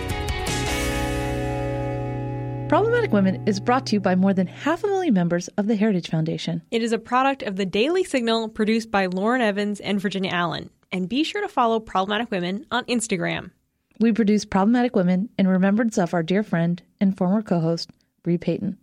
Problematic 2.70 3.10
Women 3.10 3.42
is 3.48 3.58
brought 3.58 3.84
to 3.86 3.96
you 3.96 4.00
by 4.00 4.14
more 4.14 4.32
than 4.32 4.46
half 4.46 4.84
a 4.84 4.86
million 4.86 5.12
members 5.12 5.48
of 5.58 5.66
the 5.66 5.74
Heritage 5.74 6.08
Foundation. 6.08 6.62
It 6.70 6.82
is 6.82 6.92
a 6.92 7.00
product 7.00 7.42
of 7.42 7.56
the 7.56 7.66
Daily 7.66 8.04
Signal 8.04 8.48
produced 8.48 8.92
by 8.92 9.06
Lauren 9.06 9.40
Evans 9.40 9.80
and 9.80 10.00
Virginia 10.00 10.30
Allen. 10.30 10.70
And 10.92 11.08
be 11.08 11.24
sure 11.24 11.42
to 11.42 11.48
follow 11.48 11.80
Problematic 11.80 12.30
Women 12.30 12.64
on 12.70 12.84
Instagram. 12.84 13.50
We 13.98 14.12
produce 14.12 14.44
Problematic 14.44 14.94
Women 14.94 15.30
in 15.36 15.48
remembrance 15.48 15.98
of 15.98 16.14
our 16.14 16.22
dear 16.22 16.44
friend 16.44 16.80
and 17.00 17.18
former 17.18 17.42
co 17.42 17.58
host, 17.58 17.90
Bre 18.22 18.36
Payton. 18.36 18.78